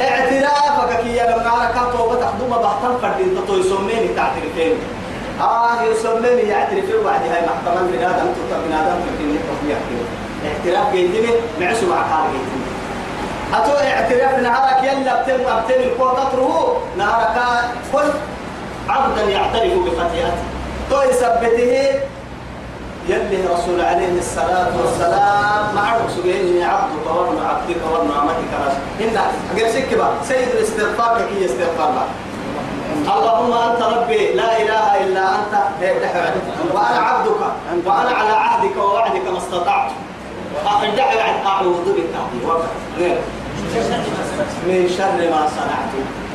اعترافك 0.00 1.00
كي 1.02 1.12
لما 1.12 1.52
أنا 1.56 1.90
توبة 1.92 2.14
تخدم 2.14 2.50
بحثا 2.62 2.98
فردين 3.02 3.36
تطو 3.36 3.54
يسميني 3.56 4.08
تعترفين 4.16 4.74
آه 5.40 5.82
يسميني 5.82 6.42
يعترف 6.42 6.84
وعدي 7.04 7.28
هاي 7.28 7.42
محكمة 7.46 7.82
من 7.82 7.98
آدم 8.10 8.28
تطلع 8.36 8.58
من 8.66 8.72
آدم 8.72 8.98
تكيني 9.06 9.38
تطبيع 9.48 9.76
اعتراف 10.46 10.92
جيدني 10.92 11.32
معسو 11.60 11.86
مع 11.86 11.96
حال 11.96 12.24
جيدني 12.32 12.66
أتو 13.54 13.72
اعتراف 13.72 14.38
نهارك 14.42 14.84
يلا 14.84 15.22
بتم 15.22 15.52
أبتم 15.52 15.80
الكوة 15.80 16.14
تطره 16.14 16.82
نهارك 16.98 17.36
عبدا 18.90 19.22
يعترف 19.22 19.72
بخطيئته 19.86 20.42
تو 20.90 21.02
يثبته 21.02 21.74
يلي 23.08 23.38
رسول 23.52 23.80
عليه 23.80 24.18
الصلاة 24.18 24.72
والسلام 24.80 25.74
مع 25.74 25.96
سجين 26.08 26.62
عبدك 26.62 27.06
وابن 27.06 27.38
عبدك 27.48 27.80
وابن 27.92 28.10
عمتك 28.18 28.50
رسول. 28.66 28.84
هنا 29.00 29.22
أقول 29.50 29.70
سكبة 29.70 30.06
سيد 30.28 30.48
الاستغفار 30.48 31.22
كي 31.28 31.44
يستغفر 31.44 31.90
اللهم 33.00 33.52
أنت 33.52 33.82
ربي 33.82 34.32
لا 34.32 34.62
إله 34.62 34.86
إلا 35.04 35.24
أنت. 35.34 35.54
وأنا 36.74 37.00
عبدك 37.08 37.40
وأنا 37.86 38.10
على 38.10 38.32
عهدك 38.32 38.76
ووعدك 38.76 39.26
ما 39.32 39.38
استطعت. 39.38 39.90
أعوذ 41.46 41.86
بك 41.96 42.14
من 44.66 44.88
شر 44.96 45.20
ما 45.30 45.42
صنعت. 45.56 45.92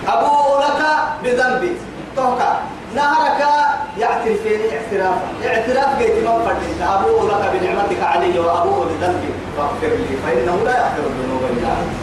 أبوء 0.08 0.60
لك 0.60 0.82
بذنبي. 1.24 1.74
توكا 2.16 2.60
نهرك 2.96 3.42
يعترفين 4.00 4.60
اعترافا 4.74 5.28
اعتراف. 5.46 6.00
قيت 6.00 6.16
من 6.16 6.42
فردين 6.46 6.88
أبوء 6.88 7.28
لك 7.32 7.44
بنعمتك 7.54 8.02
علي 8.04 8.40
وأبوء 8.40 8.86
بذنبي 8.86 9.30
فاغفر 9.58 9.88
لي 9.88 10.18
فإنه 10.26 10.58
لا 10.66 10.72
يغفر 10.72 11.04
الذنوب 11.10 11.42
إلا 11.52 11.68
أنت. 11.68 11.94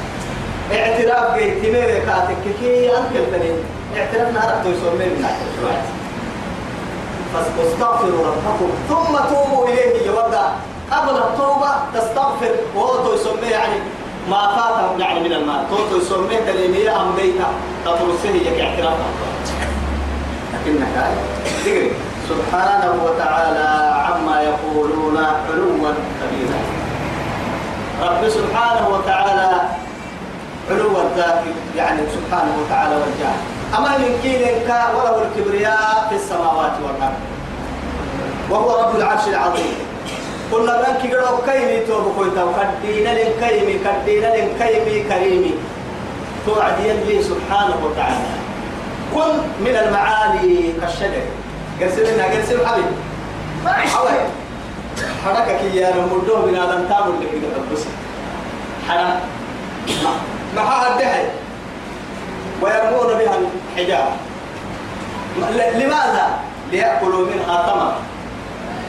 اعتراف 0.72 1.34
قيت 1.34 1.62
ميري 1.64 2.00
كاتك 2.00 2.44
كي 2.60 2.96
أنت 2.96 3.16
الفنين 3.16 3.56
اعتراف 3.96 4.34
نهرك 4.34 4.62
تيسمي 4.64 5.06
من 5.06 5.26
فاستغفروا 7.34 8.26
ربكم 8.26 8.70
ثم 8.88 9.34
توبوا 9.34 9.68
إليه 9.68 10.06
يوضع 10.06 10.44
قبل 10.90 11.16
التوبة 11.16 11.70
تستغفر 11.94 12.54
وهو 12.76 13.14
يسميه 13.14 13.50
يعني 13.50 13.80
ما 14.30 14.56
فات 14.56 15.00
يعني 15.00 15.20
من 15.20 15.32
المال. 15.32 15.66
تو 15.70 15.96
يسميه 15.96 16.38
كلمة 16.38 17.00
أم 17.00 17.16
بيتا 17.16 17.48
تطرسه 17.84 18.28
يك 18.28 18.60
اعتراف 18.60 18.94
لكنك 20.52 20.94
تقري 21.44 21.92
سبحانه 22.28 22.92
وتعالى 23.04 23.68
عما 24.06 24.40
يقولون 24.42 25.16
علوا 25.16 25.92
كبيرا. 26.20 26.58
رب 28.02 28.28
سبحانه 28.28 28.88
وتعالى 28.88 29.50
علو 30.70 31.00
الذات 31.00 31.42
يعني 31.76 32.00
سبحانه 32.16 32.52
وتعالى 32.60 32.94
والجاه 32.96 33.36
أما 33.78 33.90
يمكنك 33.96 34.68
وله 34.68 35.22
الكبرياء 35.22 36.06
في 36.08 36.14
السماوات 36.16 36.72
والأرض. 36.84 37.20
وهو 38.50 38.82
رب 38.82 38.96
العرش 38.96 39.28
العظيم. 39.28 39.74
كنا 40.52 40.76
بنك 40.76 41.14
قرأ 41.14 41.40
كيمي 41.46 41.80
توب 41.86 42.14
كويتا 42.16 42.44
وكدينا 42.44 43.10
للكيمي 43.10 43.74
كدينا 43.84 44.26
للكيمي 44.36 45.04
كريمي 45.08 45.54
توعد 46.46 46.78
يلي 46.84 47.22
سبحانه 47.22 47.76
وتعالى. 47.84 48.41
كن 49.14 49.64
من 49.64 49.76
المعالي 49.76 50.72
كالشجر. 50.80 51.24
قرسلنا 51.80 52.24
قرسل 52.24 52.66
حبيب. 52.66 52.84
حوي 53.66 54.18
حركك 55.24 55.60
يا 55.74 55.90
رمضو 55.90 56.46
من 56.46 56.56
آدم 56.56 56.88
تامل 56.88 57.20
لك 57.20 57.28
إذا 57.32 57.48
تبصر 57.56 57.90
حرام. 58.88 59.20
ما 60.56 60.62
هذا 60.62 61.30
ويرمون 62.62 63.06
بها 63.18 63.36
الحجارة 63.76 64.16
لماذا؟ 65.74 66.38
ليأكلوا 66.72 67.26
منها 67.26 67.56
ثمر 67.66 67.92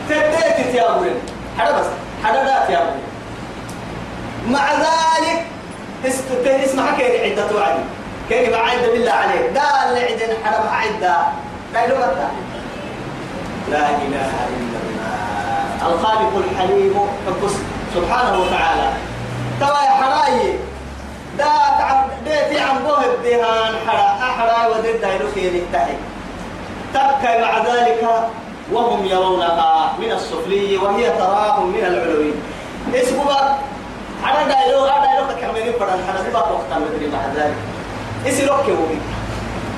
تديت 0.10 0.76
يا 0.76 0.96
أبوين 0.96 1.16
حدا 1.58 1.80
بس. 1.80 1.86
حدا 2.24 2.44
يا 2.70 2.78
أبوين 2.78 3.04
مع 4.50 4.74
ذلك 4.74 5.46
اسمع 6.06 6.98
كيف 6.98 7.22
عدة 7.22 7.56
وعدي 7.56 7.84
كيف 8.30 8.50
بعد 8.50 8.78
بالله 8.92 9.12
عليك؟ 9.12 9.52
دا 9.52 9.62
اللي 9.88 10.00
عدنا 10.00 10.36
حدا 10.44 10.70
عدة 10.70 11.18
لا 11.74 11.86
إله 11.86 12.32
لا 13.72 13.90
إله 13.90 14.32
إلا 14.58 14.78
الله. 14.84 15.88
الخالق 15.88 16.34
الحليم. 16.44 16.96
سبحانه 17.96 18.42
وتعالى. 18.42 18.90
ترى 19.60 19.82
يا 19.86 19.94
حراي. 20.00 20.56
دا 21.38 21.52
تعب 21.80 22.08
بيتي 22.26 22.60
عم 22.62 22.78
بوه 22.84 23.06
الدهان. 23.06 23.74
حرا 23.88 24.08
أحرا 24.30 24.68
ودد 24.68 25.02
دايلو 25.02 25.28
كيري 25.36 25.64
تحي 25.74 25.96
تبكى 26.94 27.32
مع 27.42 27.58
ذلك 27.58 28.02
وهم 28.72 29.06
يرونها 29.06 29.94
من 30.00 30.12
السفلي 30.12 30.78
وهي 30.78 31.10
تراهم 31.10 31.68
من 31.68 31.84
العلوي. 31.86 32.34
أسبوع 32.96 33.42
على 34.24 34.54
دايلو 34.54 34.86
على 34.86 35.08
دايلو 35.08 35.26
كمين 35.42 35.74
فرن. 35.80 36.00
حنا 36.08 36.30
بقى 36.34 36.54
وقت 36.54 36.72
مدري 36.72 37.08
مع 37.12 37.24
ذلك. 37.36 37.73
اسلوك 38.28 38.68
يومي 38.68 39.00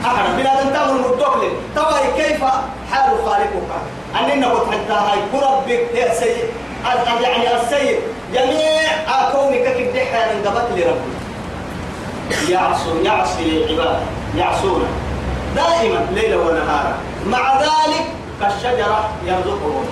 أحرا 0.06 0.28
بلا 0.38 0.64
تنتظر 0.64 0.94
مدوكل 0.94 1.50
ترى 1.76 2.24
كيف 2.24 2.44
حال 2.92 3.18
خالقك؟ 3.26 3.72
أننا 4.20 4.48
حتى 4.72 4.94
هاي. 4.94 5.20
ربك 5.34 5.96
يا 5.96 6.14
سيد. 6.14 6.50
يعني 7.22 7.56
السيد. 7.56 8.00
جميع 8.34 9.32
كونك 9.32 9.64
كدحة 9.64 10.34
من 10.34 10.44
قبل 10.46 10.82
لربك. 10.82 11.16
يعصوا 12.50 13.02
يعصي 13.04 13.44
العباد. 13.44 14.00
يعصون. 14.38 14.88
دائما 15.56 16.06
ليلا 16.14 16.38
ونهارا. 16.38 16.94
مع 17.26 17.62
ذلك 17.62 18.06
كالشجرة 18.42 19.10
يرزقهم. 19.26 19.86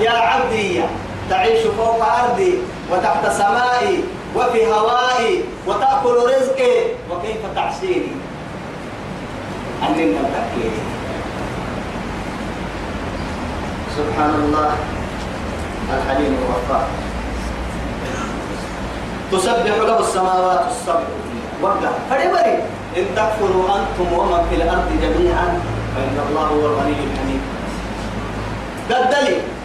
يا 0.00 0.10
عبدي. 0.10 0.82
تعيش 1.30 1.66
فوق 1.76 2.04
أرضي. 2.04 2.58
وتحت 2.92 3.30
سمائي. 3.30 4.04
وفي 4.36 4.66
هوائي 4.66 5.44
وتأكل 5.66 6.16
رزقي. 6.28 6.74
وكيف 7.10 7.40
تعصيني؟ 7.54 8.12
أننا 9.82 10.20
التأكيد 10.20 10.72
سبحان 13.96 14.34
الله. 14.34 14.70
الحليم 15.96 16.36
الوفاء. 16.38 16.88
تسبح 19.32 19.76
له 19.88 20.00
السماوات 20.00 20.66
السبع. 20.70 21.08
وقع. 21.62 21.90
فريبري 22.10 22.56
إن 22.96 23.04
تكفروا 23.16 23.64
أنتم 23.76 24.12
ومن 24.12 24.46
في 24.50 24.56
الأرض 24.56 24.88
جميعا 25.02 25.60
فإن 25.96 26.16
الله 26.28 26.46
هو 26.46 26.66
الغني 26.66 26.92
الحميد. 26.92 27.42
قدلي 28.90 29.55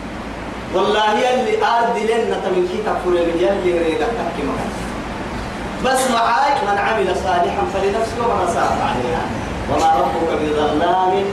والله 0.75 1.19
يلي 1.19 1.57
أرض 1.63 1.97
لنا 1.97 2.35
تمن 2.43 2.67
كي 2.71 2.77
تكفر 2.85 3.13
يلي 3.39 3.77
ريدا 3.77 4.05
تحكي 4.17 4.43
بس 5.85 6.11
معاك 6.13 6.57
من 6.63 6.77
عمل 6.77 7.15
صالحا 7.23 7.63
فلنفسه 7.73 8.17
ومن 8.27 8.47
أساء 8.49 8.77
عليها. 8.89 9.23
وما 9.71 9.89
ربك 10.01 10.41
بظلام. 10.41 11.23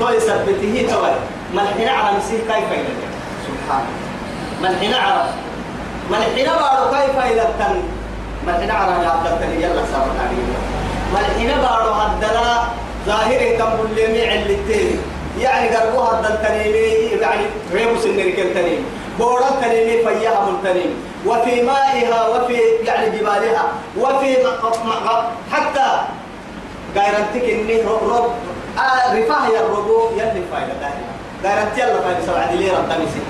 توي 0.00 0.20
سبته 0.20 0.86
توي 0.90 1.14
من 1.54 1.66
حين 1.76 1.88
على 1.88 2.16
مسيح 2.18 2.40
كيف 2.40 2.70
يلي 2.72 2.94
سبحانه 3.46 3.92
من 4.62 4.76
حين 4.80 4.94
عرف 4.94 5.30
من 6.10 6.18
حين 6.34 6.46
بارو 6.46 6.90
كيف 6.90 7.16
يلتن 7.30 7.74
من 8.46 8.54
حين 8.60 8.70
عرف 8.70 9.02
يعبدتني 9.04 9.62
يلا 9.62 9.82
سابق 9.92 10.16
عليه 10.24 10.46
من 11.12 11.24
حين 11.38 11.50
بارو 11.62 11.92
هدلا 11.92 12.62
ظاهر 13.06 13.56
كم 13.58 13.70
بلمي 13.96 14.26
علتين 14.28 14.98
يعني 15.40 15.68
قربوها 15.76 16.20
الدنتنيمي 16.20 16.79
يعني 17.40 17.52
ريبوس 17.74 18.06
النركنتنيم 18.06 18.84
بورا 19.18 19.50
تنيمي 19.62 19.96
فيها 20.04 20.46
ملتنيم 20.50 20.94
وفي 21.26 21.62
مائها 21.62 22.28
وفي 22.28 22.58
يعني 22.84 23.18
جبالها 23.18 23.64
وفي 23.98 24.36
حتى 25.52 25.88
غيرتك 26.96 27.44
إني 27.50 27.82
رب 27.82 28.32
آه 28.78 29.14
رفاه 29.18 29.48
يا 29.48 29.60
الربو 29.60 30.10
يلي 30.16 30.42
فايدة 30.52 30.74
دائما 30.80 31.10
غيرت 31.44 31.78
يلا 31.78 32.00
فايدة. 32.00 32.26
سبعة 32.26 32.54
ليرة 32.54 32.76
تمسي 32.76 33.22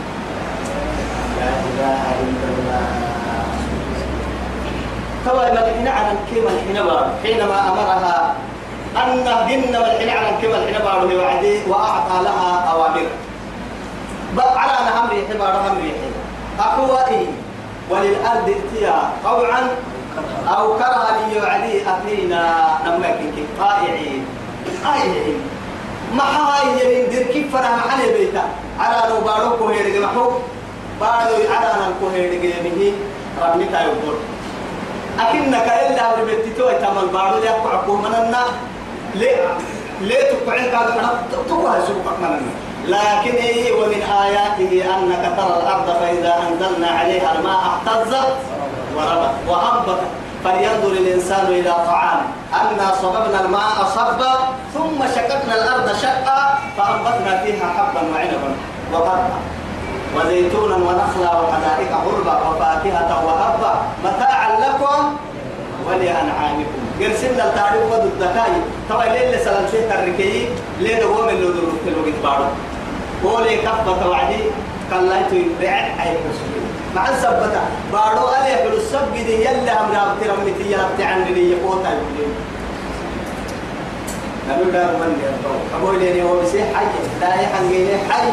لا 1.40 1.48
إله 1.48 2.02
إلا 2.20 2.46
الله. 2.58 2.86
طبعا 5.26 5.50
ما 5.50 5.60
تحنا 5.60 5.90
عن 5.90 6.16
كيما 6.34 6.50
الحين 6.50 6.76
حينما 7.22 7.68
أمرها 7.68 8.34
أن 8.96 9.24
جن 9.48 9.76
والحين 9.76 10.08
على 10.08 10.28
كما 10.42 10.56
الحين 10.56 10.82
وعدي 11.18 11.60
وأعطى 11.68 12.24
لها 12.24 12.70
أوامر. 12.72 13.06
على 14.38 14.72
أن 14.72 14.88
هم 14.98 15.10
ريح 15.10 15.28
بارو 15.38 15.58
هم 15.58 15.78
ريح 15.82 15.94
أقوى 16.60 17.26
وللأرض 17.90 18.48
ائتيا 18.48 19.10
طوعا 19.24 19.68
أو 20.48 20.78
كره 20.78 21.06
لي 21.28 21.40
وعدي 21.40 21.82
أتينا 21.90 22.42
نمك 22.86 23.34
طائعين. 23.58 24.24
طائعين. 24.84 25.40
ما 26.14 26.24
هاي 26.24 26.80
يلين 26.80 27.10
دير 27.10 27.22
كيف 27.22 27.56
فرح 27.56 27.70
محل 27.70 28.12
بيتا؟ 28.12 28.44
على 28.80 29.14
لو 29.14 29.20
بارو 29.20 29.56
كوهير 29.56 30.00
محو. 30.02 30.30
بارو 31.00 31.34
على 31.50 31.66
أن 31.66 31.94
كوهير 32.00 32.42
جمه 32.42 32.92
ربني 33.42 33.64
تايوبور 33.64 34.16
أكنك 35.18 35.68
إلا 35.86 36.22
ببتتوي 36.22 36.74
تمل 36.74 37.08
بارو 37.12 37.38
يقع 37.42 37.86
مننا 37.86 38.44
ليه؟ 39.14 39.56
ليه 40.00 40.30
قال 40.46 40.98
أنا 40.98 41.22
تقوى 41.32 41.72
سوقك 41.86 42.18
من 42.20 42.69
لكن 42.86 43.34
إيه 43.36 43.72
ومن 43.72 44.02
آياته 44.02 44.84
أنك 44.96 45.32
ترى 45.36 45.56
الأرض 45.62 45.86
فإذا 46.00 46.34
أنزلنا 46.48 46.88
عليها 46.88 47.38
الماء 47.38 47.60
اهتزت 47.70 48.36
وربت 48.96 49.34
وأنبتت 49.48 50.06
فلينظر 50.44 50.92
الإنسان 50.92 51.46
إلى 51.46 51.72
طعام. 51.86 52.20
أنا 52.54 52.94
صببنا 53.02 53.40
الماء 53.40 53.84
صبا 53.94 54.34
ثم 54.74 54.98
شققنا 55.14 55.54
الأرض 55.54 55.96
شقا 56.02 56.58
فأنبتنا 56.76 57.42
فيها 57.44 57.66
حبا 57.76 58.00
وعنبا 58.14 58.50
وقربا 58.92 59.38
وزيتونا 60.16 60.74
ونخلا 60.76 61.40
وحدائق 61.40 61.92
غربا 62.06 62.48
وفاكهة 62.48 63.26
وأبا. 63.26 63.74
متاعا 64.04 64.60
لكم 64.60 65.16
ولأنعامكم. 65.86 66.80
قرسلنا 67.00 67.44
التعريف 67.44 67.92
ودو 67.92 68.02
الدكاي 68.02 68.52
طبعا 68.90 69.06
ليه 69.06 69.44
سلام 69.44 69.66
سيه 69.72 69.94
الركي 69.94 70.48
ليه 70.80 71.04
هو 71.04 71.22
من 71.26 71.40
درو 71.40 71.72
في 71.84 71.90
الوقت 71.90 72.16
بارو. 72.22 72.44
هو 73.24 73.40
ليه 73.40 73.58
كفة 73.62 74.08
وعدي 74.08 74.42
لا 75.08 75.16
يتبع 75.20 75.72
أي 76.02 76.10
مسلم 76.10 76.64
مع 76.96 77.08
السبتة 77.08 77.60
بارو 77.92 78.28
ألي 78.28 78.56
حلو 78.56 78.76
السب 78.76 79.14
دي 79.14 79.44
يلا 79.44 79.82
هم 79.82 79.92
رابط 79.92 80.20
رمتي 80.22 80.70
يرابط 80.70 81.00
عن 81.00 81.24
لي 81.24 81.50
يقوتا 81.50 81.88
يقولين 81.88 82.34
قالوا 84.50 84.72
دار 84.72 84.96
من 84.96 85.22
يرضو 85.24 85.54
أبو 85.76 85.98
ليني 85.98 86.22
هو 86.22 86.40
بسي 86.40 86.62
حي 86.74 86.84
لا 87.20 87.34
يحنقيني 87.34 87.98
حي. 88.10 88.32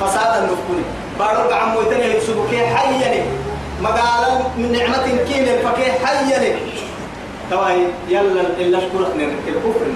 فسادا 0.00 0.40
نفكني 0.46 0.84
بارو 1.18 1.54
عمو 1.54 1.80
يتني 1.80 2.04
يكسبكي 2.04 2.66
حي 2.66 3.22
مقالا 3.82 4.38
من 4.56 4.72
نعمة 4.72 5.06
كين 5.28 5.48
الفكيه 5.48 5.92
حي 6.06 6.54
تواي 7.50 7.86
يلا 8.08 8.40
إلا 8.40 8.80
شكرك 8.80 9.16
نرك 9.16 9.44
الكفر. 9.48 9.86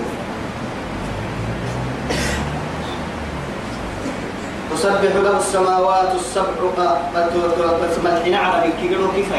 تسبح 4.77 5.15
له 5.25 5.39
السماوات 5.39 6.13
السبع 6.15 6.45
ملحين 8.05 8.35
عربي 8.35 8.73
كي 8.81 8.95
قالوا 8.95 9.13
كيف 9.17 9.33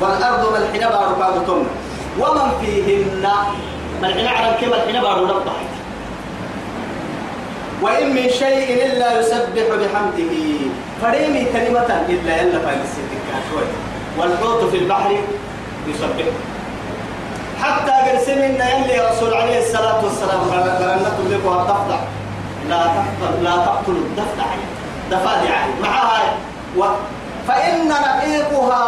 والأرض 0.00 0.52
ملحين 0.52 0.88
بارو 0.88 1.16
كابتم 1.16 1.62
ومن 2.18 2.48
فيهن؟ 2.60 3.28
ملحين 4.02 4.26
عربي 4.26 4.56
كي 4.60 4.66
ملحين 4.66 5.00
بارو 5.02 5.24
نبضح 5.26 5.52
وإن 7.82 8.14
من 8.14 8.28
شيء 8.28 8.86
إلا 8.86 9.20
يسبح 9.20 9.66
بحمده. 9.80 10.34
فريمي 11.02 11.44
كلمة 11.44 12.04
إلا 12.08 12.42
إلا 12.42 12.58
فالستك 12.58 13.10
شوي 13.50 13.66
والحوت 14.18 14.70
في 14.70 14.76
البحر 14.76 15.10
يسبح. 15.88 16.26
حتى 17.62 17.92
قرسمنا 18.10 18.78
يلي 18.78 19.08
رسول 19.10 19.34
عليه 19.34 19.58
الصلاة 19.58 20.04
والسلام 20.04 20.40
قال 20.50 21.00
تدرك 21.18 21.42
تفضع 21.42 21.98
لا 22.68 22.86
تقتل 22.86 23.44
لا 23.44 23.56
تقتل 23.56 23.92
الدفدع. 23.92 24.44
دفادع 25.10 25.66
معها 25.82 26.22
و 26.78 26.84
فإن 27.48 27.88
نقيقها 27.88 28.82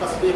تسبيح. 0.00 0.34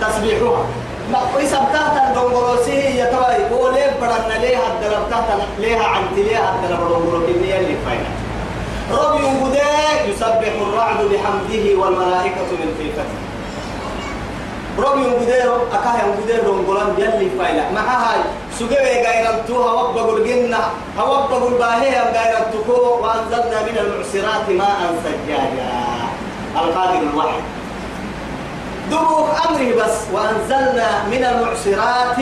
تسبيحها. 0.00 0.64
ما 1.12 1.18
ويسب 1.36 1.58
تحت 1.72 1.96
الدنغروسي 2.08 2.98
يتوي 3.00 3.60
وليه 3.60 3.90
بدنا 4.02 4.38
ليها 4.38 4.60
الدلب 4.74 5.10
تحت 5.10 5.26
ليها 5.58 5.84
عن 5.84 6.02
ليها 6.16 6.54
الدلب 6.54 6.80
الدنغروسي 6.80 7.32
اللي 7.58 7.76
فاينا 7.86 8.10
ربي 8.90 9.26
يسبح 10.08 10.52
الرعد 10.68 10.96
بحمده 10.96 11.80
والملائكة 11.80 12.50
من 12.60 12.74
خيفته 12.78 13.29
ربي 14.78 15.00
ينقدر 15.00 15.56
أكاه 15.72 15.96
ينقدر 16.04 16.50
رنقلان 16.50 16.94
يلي 16.98 17.30
فايلة 17.38 17.64
مع 17.74 17.80
هاي 17.80 18.20
سجوا 18.58 18.78
غير 18.78 19.42
تو 19.48 19.62
هوب 19.62 19.94
بقول 19.94 20.24
جنة 20.28 20.58
هوب 20.98 21.30
بقول 21.30 21.52
باهي 21.54 21.90
غير 21.90 22.36
تكو 22.52 22.98
وأنزلنا 23.02 23.62
من 23.62 23.78
المعصرات 23.78 24.48
ماء 24.50 24.94
سجاجا 25.04 25.70
القادر 26.56 26.98
الواحد 27.12 27.42
دبوك 28.90 29.28
أمره 29.48 29.84
بس 29.84 29.96
وأنزلنا 30.12 31.04
من 31.10 31.24
المعصرات 31.24 32.18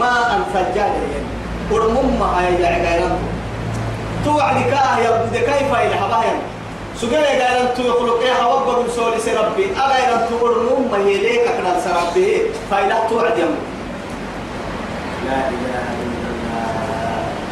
ماء 0.00 0.40
سجاجا 0.54 1.22
ورمم 1.70 2.22
هاي 2.22 2.56
غير 2.56 3.08
توعد 4.24 4.54
كاه 4.70 4.98
يبدو 4.98 5.38
كيف 5.46 5.74
إلى 5.74 5.94
سجل 7.02 7.24
قال 7.24 7.42
أنت 7.42 7.78
يخلق 7.78 8.20
إيه 8.20 8.42
هوب 8.42 8.62
بقول 8.62 9.20
سربي 9.20 9.66
أغير 9.76 10.14
أنت 10.14 10.32
قرنوم 10.42 10.88
ما 10.92 10.98
يليك 10.98 11.40
أكنا 11.40 11.80
سربي 11.80 12.42
فإلا 12.70 13.08
توعد 13.08 13.38
يم 13.38 13.54
لا 15.26 15.38
إله 15.48 15.84
إلا 16.02 16.28
الله. 16.32 16.62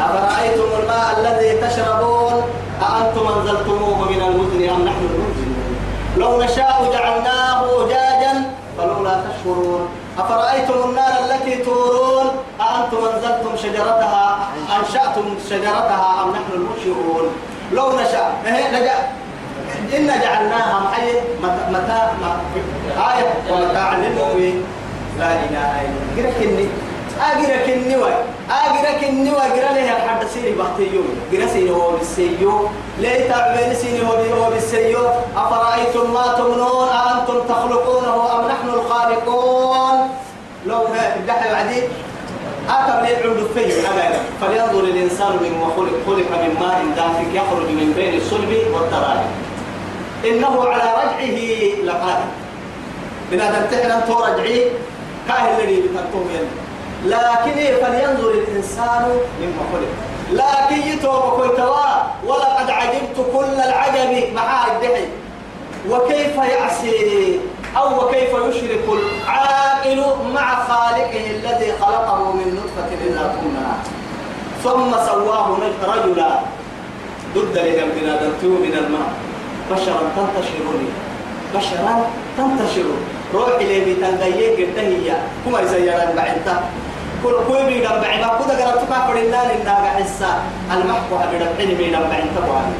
أفرأيتم 0.00 0.82
الماء 0.82 1.08
الذي 1.18 1.66
تشربون؟ 1.66 2.42
أأنتم 2.82 3.28
أنزلتموه 3.38 4.10
من 4.10 4.22
المزن 4.22 4.70
أم 4.74 4.84
نحن 4.84 5.08
المنزلون 5.10 5.76
لو 6.16 6.42
نشاء 6.42 6.90
جعلناه 6.92 7.84
أجاجا 7.84 8.52
فلولا 8.78 9.20
تشكرون. 9.26 9.88
أفرأيتم 10.18 10.88
النار 10.88 11.12
التي 11.24 11.56
تورون؟ 11.64 12.26
أأنتم 12.60 12.96
أنزلتم 13.14 13.56
شجرتها؟ 13.56 14.38
أنشأتم 14.78 15.34
شجرتها 15.50 16.22
أم 16.22 16.30
نحن 16.30 16.52
المنشئون؟ 16.54 17.28
لو 17.72 17.92
نشاء 17.92 18.32
إيه 18.46 19.19
إن 19.96 20.06
جعلناها 20.06 20.80
محي 20.84 21.12
متاع 21.70 22.12
آية 23.10 23.28
ومتاعا 23.50 23.96
للمؤمنين. 23.96 24.62
لا 25.18 25.30
إله 25.32 25.70
إلا 25.82 25.98
الله. 26.16 26.32
كني. 26.40 26.66
أجرك 27.20 27.66
النوى 27.68 28.12
أجرك 28.50 29.00
النوى 29.08 29.38
أجر 29.38 29.64
له 29.76 29.88
الحد 29.96 30.26
سيري 30.34 30.52
بحتيو 30.52 31.02
أجر 31.32 31.46
سيري 31.52 31.70
هو 31.70 31.90
بالسيو. 31.90 32.68
ليه 32.98 33.28
تعمل 33.28 33.76
سيري 33.76 34.02
هو 34.06 34.50
بالسيو. 34.50 35.04
أفرأيتم 35.36 36.06
ما 36.14 36.26
تمنون؟ 36.38 36.88
أأنتم 36.88 37.38
تخلقونه 37.48 38.14
أم 38.34 38.42
نحن 38.48 38.68
الخالقون؟ 38.68 39.98
لو 40.66 40.80
دحي 41.28 41.48
بعدين 41.52 41.82
أكم 42.68 43.04
ليه 43.04 43.16
عند 43.16 43.38
الفيل 43.44 43.70
فلينظر 44.40 44.84
الإنسان 44.84 45.32
مما 45.44 45.66
خلق 45.76 45.94
خلق 46.06 46.30
من 46.42 46.52
ماء 46.60 46.78
دافق 46.96 47.28
يخرج 47.34 47.68
من 47.80 47.92
بين 47.96 48.14
الصلب 48.20 48.52
والترائب. 48.74 49.30
إنه 50.24 50.64
على 50.68 50.82
رجعه 50.82 51.38
لقادر. 51.84 52.30
من 53.32 53.40
هذا 53.40 53.58
امتحنا 53.64 54.00
تو 54.00 54.24
رجعي 54.24 54.70
كاهل 55.28 55.60
الذي 55.60 55.80
بتنتم 55.80 56.24
لكن 57.04 57.56
فلينظر 57.82 58.30
الإنسان 58.30 59.02
مما 59.40 59.62
خلق. 59.72 59.92
لكن 60.32 60.88
يتوب 60.88 61.22
كويتوا 61.22 61.76
ولقد 62.26 62.70
عجبت 62.70 63.16
كل 63.34 63.60
العجب 63.68 64.34
مع 64.34 64.66
الدحي. 64.66 65.06
وكيف 65.90 66.36
يعصي 66.36 67.40
أو 67.76 68.04
وكيف 68.04 68.30
يشرك 68.30 68.84
العاقل 68.88 70.04
مع 70.34 70.64
خالقه 70.68 71.30
الذي 71.30 71.72
خلقه 71.80 72.32
من 72.32 72.60
نطفة 72.60 72.90
إذا 73.06 73.34
كنا 73.40 73.72
ثم 74.64 74.90
سواه 75.06 75.58
رجلا 75.86 76.38
ضد 77.34 77.58
لجنبنا 77.58 78.16
دمتو 78.16 78.48
من 78.48 78.74
الماء. 78.78 79.10
بشرا 79.70 80.02
تنتشرني 80.16 80.88
بشرا 81.54 81.94
تنتشر 82.36 82.88
روح 83.34 83.48
إلي 83.60 83.94
بتنغيه 83.94 84.56
قد 84.56 84.78
هي. 84.78 85.08
كما 85.44 85.60
يسيران 85.60 86.16
بعدتا 86.16 86.56
كل 87.24 87.34
كل 87.48 87.60
بيدم 87.66 87.96
بعدا 88.02 88.28
كذا 88.38 88.66
قرأت 88.66 88.90
ما 88.90 88.98
فرنا 89.06 89.40
لنا 89.52 89.74
حسا 89.96 90.32
المحكو 90.74 91.14
أبدا 91.24 91.48
حين 91.58 91.70
بيدم 91.78 92.04
بعدتا 92.12 92.40
بوان 92.46 92.72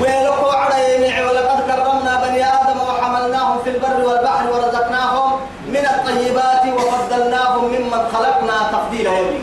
ولقوا 0.00 0.52
على 0.52 0.78
ولقد 1.26 1.58
كرمنا 1.68 2.12
بني 2.24 2.44
آدم 2.44 2.78
وحملناهم 2.88 3.58
في 3.64 3.70
البر 3.70 4.00
والبحر 4.06 4.44
ورزقناهم 4.52 5.30
من 5.68 5.84
الطيبات 5.94 6.64
وفضلناهم 6.76 7.64
ممن 7.64 8.02
خلقنا 8.12 8.56
تفضيلا. 8.72 9.10
يا 9.10 9.38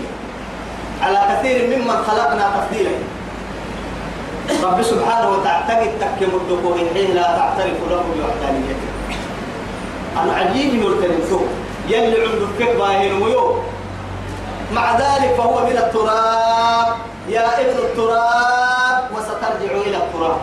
على 1.01 1.19
كثير 1.29 1.77
ممن 1.77 1.97
خلقنا 2.07 2.45
تفضيلا. 2.57 2.91
رب 4.45 4.81
سبحانه 4.81 5.29
وتعالى 5.29 5.91
تكيم 6.01 6.31
الدخول 6.41 6.77
حين 6.93 7.15
لا 7.15 7.27
تعترف 7.37 7.79
له 7.89 8.01
بوحدانيته. 8.13 8.89
العجيب 10.23 10.71
مرتبط 10.83 11.41
يلي 11.89 12.17
عنده 12.25 12.47
كتبة 12.59 12.87
هنا 12.87 13.41
مع 14.73 14.85
ذلك 14.97 15.33
فهو 15.37 15.65
من 15.65 15.77
التراب. 15.77 16.87
يا 17.29 17.45
ابن 17.61 17.77
التراب 17.77 19.03
وسترجع 19.15 19.71
إلى 19.85 19.97
التراب. 19.97 20.37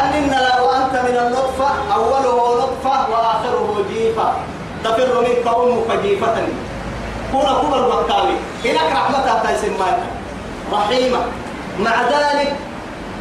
أننا 0.00 0.38
لو 0.58 0.70
أنت 0.70 0.94
من 1.08 1.16
النطفة 1.16 1.68
أوله 1.94 2.36
نطفة 2.62 3.10
وآخره 3.10 3.84
جيفة. 3.92 4.32
تفر 4.84 5.20
منك 5.20 5.46
أمك 5.56 5.90
جيفة 6.02 6.36
كنا 7.32 7.52
كنا 7.62 7.76
الوقتاوي 7.76 8.34
إنك 8.64 8.88
رحمتها 8.92 9.42
تيسم 9.46 9.76
رحيمة. 10.72 11.22
مع 11.84 12.02
ذلك 12.02 12.52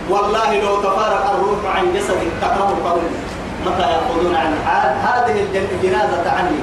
والله 0.09 0.61
لو 0.61 0.81
تفارق 0.81 1.31
الروح 1.31 1.75
عن 1.75 1.93
جسدك 1.93 2.31
تكره 2.41 2.69
القول 2.77 3.01
متى 3.65 3.81
يأخذون 3.81 4.35
عن 4.35 4.53
هذه 5.03 5.45
الجنازة 5.71 6.31
عني. 6.31 6.61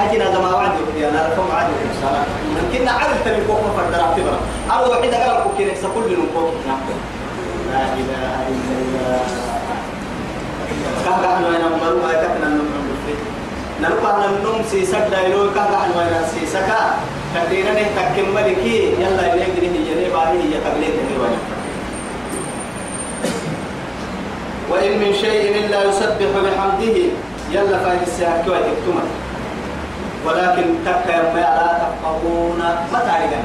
أجنا 0.00 0.38
ما 0.38 0.54
وعدوا 0.54 0.86
يا 0.96 1.08
أنا 1.08 1.28
لكم 1.28 1.46
عدوا 1.52 1.74
الصلاة 1.90 2.24
يمكن 2.56 2.88
عرفت 2.88 3.28
من 3.28 3.44
فوق 3.48 3.62
فرد 3.76 3.94
اعتبر 3.94 4.36
أو 4.70 4.90
وحيد 4.92 5.14
قال 5.14 5.30
لكم 5.30 5.50
كنا 5.58 5.74
سكل 5.74 6.16
من 6.16 6.28
فوق. 6.34 6.54
لا 7.72 7.82
إله 8.00 8.48
إلا 8.48 8.76
الله. 8.82 9.20
أنا 11.06 11.58
نمبر 11.58 11.92
ما 12.02 12.12
يكفنا 12.12 12.48
نمبر 12.48 12.89
نلقى 13.82 14.12
ننم 14.28 14.62
سيسك 14.70 15.06
لا 15.10 15.20
يلو 15.20 15.54
كهذا 15.54 15.78
أنا 15.86 16.26
سيسكا. 16.34 16.80
تقديرا 17.34 17.72
تكمل 17.96 18.32
ملكي 18.34 18.92
يلا 18.98 19.34
نهي 19.34 19.46
جنيه 19.56 20.12
باهي 20.12 20.38
يتقليد 20.54 20.94
هي 21.08 21.16
وإن 24.70 24.98
من 24.98 25.14
شيء 25.14 25.66
إلا 25.66 25.84
يسبح 25.84 26.30
بحمده 26.44 26.96
يلا 27.50 27.78
فايد 27.78 28.02
الساعة 28.02 28.44
كوي 28.44 28.58
تكتمل 28.58 29.08
ولكن 30.26 30.64
تكا 30.84 31.32
ما 31.34 31.40
لا 31.40 31.78
تفقهون. 31.82 32.62
متى 32.92 33.10
إذا؟ 33.24 33.40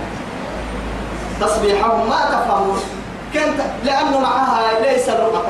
تصبيحهم 1.41 2.09
ما 2.09 2.21
تفهمون. 2.31 2.79
كنت 3.33 3.59
لأنه 3.83 4.19
معها 4.19 4.79
ليس 4.81 5.09
لغة. 5.09 5.45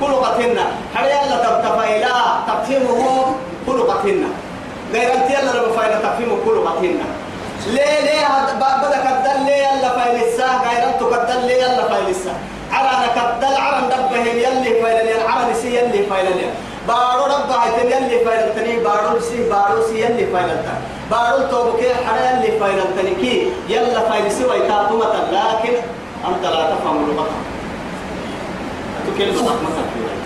كل 0.00 0.06
لغتهن 0.06 0.58
هل 0.94 1.04
يلا 1.04 1.36
تبتفى 1.36 1.96
إلى 1.96 2.12
تفهمهم 2.46 3.34
كل 3.66 3.72
لغتهن 3.72 4.24
غير 4.92 5.14
أنت 5.14 5.30
يلا 5.30 5.62
ربفايلة 5.62 5.98
تفهموا 5.98 6.36
كل 6.44 6.54
لغتهن 6.54 6.98
ليه 7.66 8.00
ليه 8.00 8.26
بدك 8.82 9.06
الدل 9.06 9.46
ليه 9.46 9.56
يلا 9.56 9.88
فايل 9.88 10.24
الساعة؟ 10.24 10.70
غير 10.70 10.88
أنت 10.88 11.00
كدل 11.00 11.46
ليه 11.46 11.62
يلا 11.62 11.88
فايل 11.88 12.08
الساعة؟ 12.08 12.36
عرنا 12.72 13.06
كدل 13.14 13.54
عرن 13.56 13.88
دبهم 13.88 14.26
يلي 14.26 14.82
فايل 14.82 15.20
عرن 15.28 15.54
سي 15.54 15.76
يلي 15.76 16.06
فايل 16.06 16.26
بارو 16.88 17.24
رب 17.24 17.50
هايتن 17.50 17.86
يلي 18.04 18.24
فايل 18.24 18.54
تني 18.54 18.76
بارو 18.84 19.20
سي 19.20 19.48
بارو 19.48 19.82
سي 19.88 20.00
يلي 20.00 20.26
فايل 20.32 20.48
تن 20.48 20.78
بارو 21.10 21.38
توبك 21.50 21.80
حدا 22.06 22.30
يلي 22.30 22.58
فايل 22.60 22.80
تني 22.98 23.14
كي. 23.14 23.52
يلا 23.68 24.00
فايل 24.00 24.32
سي 24.32 24.44
ويتاتو 24.44 24.98
لكن 24.98 25.74
أنت 26.28 26.44
لا 26.44 26.70
تفهم 26.74 27.04
اللغة 27.10 27.28
تكلم 29.06 29.34
مثلا 29.34 30.19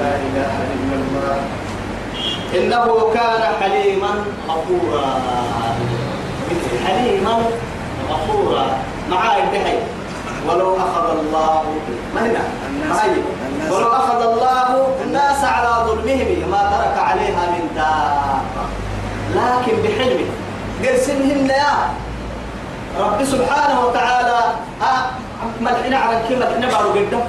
لا 0.00 0.12
إله 0.26 0.54
إلا 0.74 0.96
الله. 1.02 1.38
إنه 2.58 2.86
كان 3.14 3.42
حليما 3.60 4.12
غفورا. 4.48 5.10
حليما 6.86 7.34
غفورا. 8.10 8.66
مع 9.10 9.22
الدحي 9.36 9.78
ولو 10.48 10.76
أخذ 10.76 11.06
الله 11.18 11.64
ما 12.14 12.20
هنا؟ 12.20 12.44
ولو 13.70 13.90
أخذ 13.92 14.20
الله 14.22 14.68
الناس 15.04 15.44
على 15.44 15.72
ظلمهم 15.86 16.50
ما 16.50 16.62
ترك 16.72 16.96
عليها 16.98 17.42
من 17.54 17.64
دابة. 17.76 18.64
لكن 19.36 19.74
بحلمه. 19.82 20.30
قرسمهم 20.84 21.46
يا 21.46 21.74
رب 23.00 23.24
سبحانه 23.24 23.76
وتعالى. 23.86 24.38
آه 24.82 25.02
ملحنا 25.60 25.96
على 25.96 26.16
كلمة 26.28 26.58
نبعوا 26.58 26.92
قدام 26.92 27.22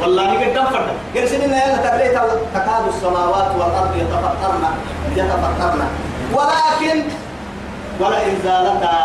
والله 0.00 0.28
قدام 0.44 0.66
فرد 0.66 0.88
قرسل 1.14 1.42
إن 1.42 1.50
يلا 1.50 1.76
تبريت 1.76 2.16
تكاد 2.54 2.84
السماوات 2.88 3.48
والأرض 3.58 3.92
يتفطرن 3.96 4.64
يتفطرن. 5.16 5.82
ولكن 6.32 7.02
ولا 8.00 8.26
إن 8.26 8.36
زالتا 8.44 8.96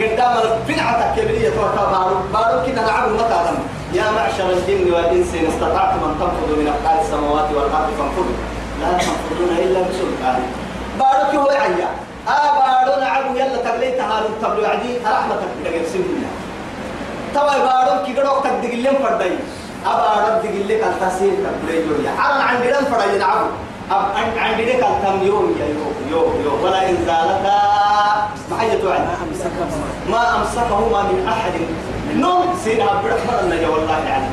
قدام 0.00 0.34
البنعة 0.44 1.16
كبرية 1.16 1.50
وكبارو 1.60 2.16
بارو 2.34 2.66
كنا 2.66 2.82
نعم 2.86 3.14
متى 3.14 3.40
يا 3.94 4.10
معشر 4.10 4.50
الجن 4.50 4.92
والإنس 4.92 5.34
إن 5.34 5.46
استطعتم 5.46 6.00
أن 6.08 6.14
تنفذوا 6.20 6.56
من 6.60 6.68
أقطار 6.74 7.00
السماوات 7.04 7.48
والأرض 7.54 7.90
فانفذوا. 7.98 8.38
لا 8.80 8.90
تنفذون 8.98 9.56
إلا 9.64 9.80
بسلطان 9.80 10.42
بارو 10.98 11.30
كي 11.30 11.36
هو 11.36 11.48
عيا 11.48 11.88
آه 12.28 12.50
بارو 12.58 13.00
نعم 13.00 13.36
يلا 13.36 13.56
تبريت 13.56 14.00
هارون 14.00 14.34
تبلو 14.42 14.64
عدي. 14.66 14.92
رحمتك. 15.06 15.52
لقد 15.64 15.84
سننا 15.92 16.30
توا 17.34 17.58
بارو 17.66 18.04
كي 18.04 18.12
قدوك 18.12 18.44
تقدق 18.44 18.72
اللي 18.72 18.90
مفردين 18.90 19.38
أبا 19.86 20.08
رب 20.26 20.42
تقول 20.42 20.68
لك 20.68 20.82
التسير 20.84 21.32
تقول 21.40 22.04
يا 22.04 22.12
حرام. 22.18 22.40
عن 22.40 22.56
قدام 22.56 22.84
فرا 22.84 23.04
يلعبوا. 23.04 23.52
أب 23.90 24.04
عن 24.16 24.38
عن 24.38 24.52
قدام 24.60 24.92
كم 25.02 25.26
يوم 25.26 25.56
يا 25.60 25.66
يوم 25.66 25.94
يوم 26.10 26.32
يوم. 26.44 26.64
ولا 26.64 26.90
إن 26.90 26.96
زالتا 27.06 27.58
ما 28.50 28.58
حاجة 28.58 28.74
توعد 28.82 29.00
ما 30.10 30.20
أمسكهما 30.36 31.02
من 31.02 31.28
أحد. 31.28 31.54
نوم 32.16 32.58
سيرها 32.64 33.02
برحمة 33.04 33.40
الله 33.40 33.70
والله 33.70 33.98
يعني 34.08 34.28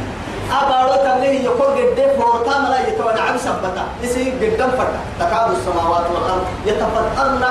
أبا 0.52 0.78
رب 0.86 0.95
تقول 1.06 1.24
يقول 1.24 1.70
قدام 1.78 2.10
فورتا 2.20 2.60
ملا 2.60 2.88
يتوانا 2.88 3.22
عم 3.22 3.38
سبتا. 3.38 3.84
يصير 4.04 4.34
قدام 4.41 4.72
فرا 4.72 5.00
تكاد 5.20 5.52
السماوات 5.52 6.06
والأرض 6.14 6.45
يتفطرن. 6.66 7.43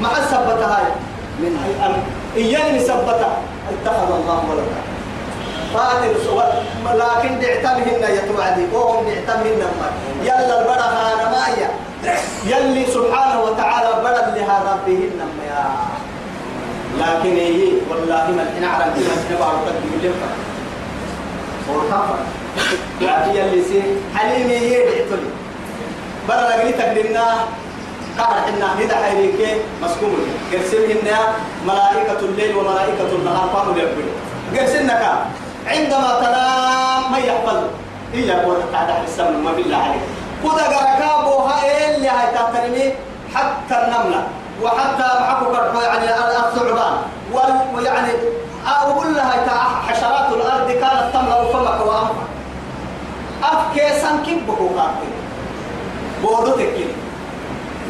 مع 0.00 0.10
السبتا 0.18 0.66
هاي 0.74 0.86
من 1.38 1.52
إياني 2.36 2.78
سبتا. 2.78 3.30
اتخذ 3.72 4.10
الله 4.18 4.38
ولدا. 4.50 4.93
فاتر 5.74 6.14
سوى 6.26 6.44
لكن 6.94 7.40
دعتمهن 7.40 8.02
يتوعدي 8.18 8.64
وهم 8.72 9.04
دعتمهن 9.08 9.62
يلا 10.22 10.60
البرهان 10.60 11.20
مايا 11.34 11.70
يلي 12.46 12.86
سبحانه 12.86 13.42
وتعالى 13.42 13.90
بدل 14.04 14.40
لها 14.40 14.56
ربهن 14.70 15.18
يا. 15.48 15.64
لكن 17.00 17.36
هي 17.36 17.62
والله 17.90 18.24
ما 18.36 18.42
الحين 18.42 18.64
أعلم 18.64 18.92
كما 18.94 19.14
تنبع 19.28 19.46
وقدم 19.46 19.92
لك 20.02 20.12
ورطفا 21.68 22.18
لكن 23.00 23.30
يلي 23.38 23.64
سي 23.68 23.82
حليمي 24.14 24.54
يدعتني 24.54 25.30
بدل 26.28 26.46
أقلي 26.52 26.72
تقدمنا 26.72 27.26
قهر 28.18 28.36
إن 28.48 28.62
هدا 28.62 28.96
حيريك. 28.96 29.40
مسكوم. 29.82 30.14
قرسلهن 30.52 31.08
ملائكة 31.66 32.20
الليل 32.22 32.56
وملائكة 32.56 33.10
النهار. 33.18 33.48
قاموا 33.54 33.74
يقول 33.78 34.06
قرسلنك 34.56 35.02
عندما 35.66 36.20
تنام 36.20 37.12
ما 37.12 37.18
يقبل. 37.18 37.60
إلا 38.14 38.34
قول 38.44 38.56
تعالى 38.72 39.04
السمن 39.04 39.42
ما 39.44 39.52
بالله 39.52 39.76
عليك 39.76 40.02
ودا 40.44 40.62
قركابو 40.62 41.38
هاي 41.38 41.94
اللي 41.96 42.08
هاي 42.08 42.34
تحترمي 42.34 42.92
حتى 43.34 43.74
النملة. 43.84 44.26
وحتى 44.62 45.20
معكو 45.20 45.80
يعني 45.80 46.04
الثعبان 46.38 46.96
ويعني 47.74 48.12
أقول 48.66 49.14
لها 49.14 49.32
حشرات 49.88 50.32
الأرض 50.32 50.70
كانت 50.70 51.10
تملأ 51.12 51.44
فمك 51.52 51.86
وأنفك 51.86 52.24
أفكي 53.42 54.00
سنكب 54.00 54.46
بكوكاتي 54.46 55.10
بودو 56.22 56.52
تكين 56.52 56.92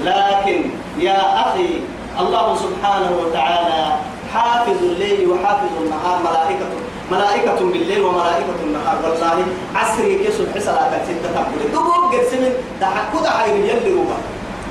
لكن 0.04 0.70
يا 0.98 1.40
أخي 1.40 1.80
الله 2.20 2.56
سبحانه 2.56 3.10
وتعالى 3.22 3.96
حافظ 4.34 4.78
الليل 4.82 5.30
وحافظ 5.30 5.72
النهار. 5.82 6.18
ملائكة 6.28 6.66
ملائكة 7.10 7.60
بالليل 7.72 8.02
وملائكة 8.02 8.58
النهار. 8.64 8.96
والله 9.04 9.44
عسري 9.74 10.14
كيسو 10.18 10.44
صلاة 10.58 10.92
ستة 11.08 11.28
تقول. 11.34 11.62
دبوب 11.72 12.02
قرسمين 12.12 12.52
ده 12.80 12.88
كده 13.12 13.30
حير 13.30 13.54
يلي 13.54 13.94
روما 13.94 14.18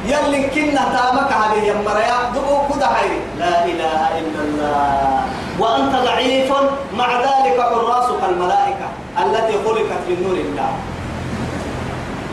يلي 0.07 0.43
كنا 0.53 0.83
تامك 0.95 1.31
عليه 1.41 1.63
يمريا 1.71 2.17
دبوب 2.35 2.61
كده 2.75 2.87
حير 2.87 3.19
لا 3.39 3.65
إله 3.65 4.01
إلا 4.19 4.41
الله. 4.47 5.21
وأنت 5.59 5.93
ضعيف. 5.95 6.53
مع 6.97 7.09
ذلك 7.21 7.57
حراسك 7.61 8.21
الملائكة 8.29 8.87
التي 9.23 9.53
خلقت 9.65 10.01
من 10.09 10.17
نور 10.25 10.37
الله. 10.45 10.71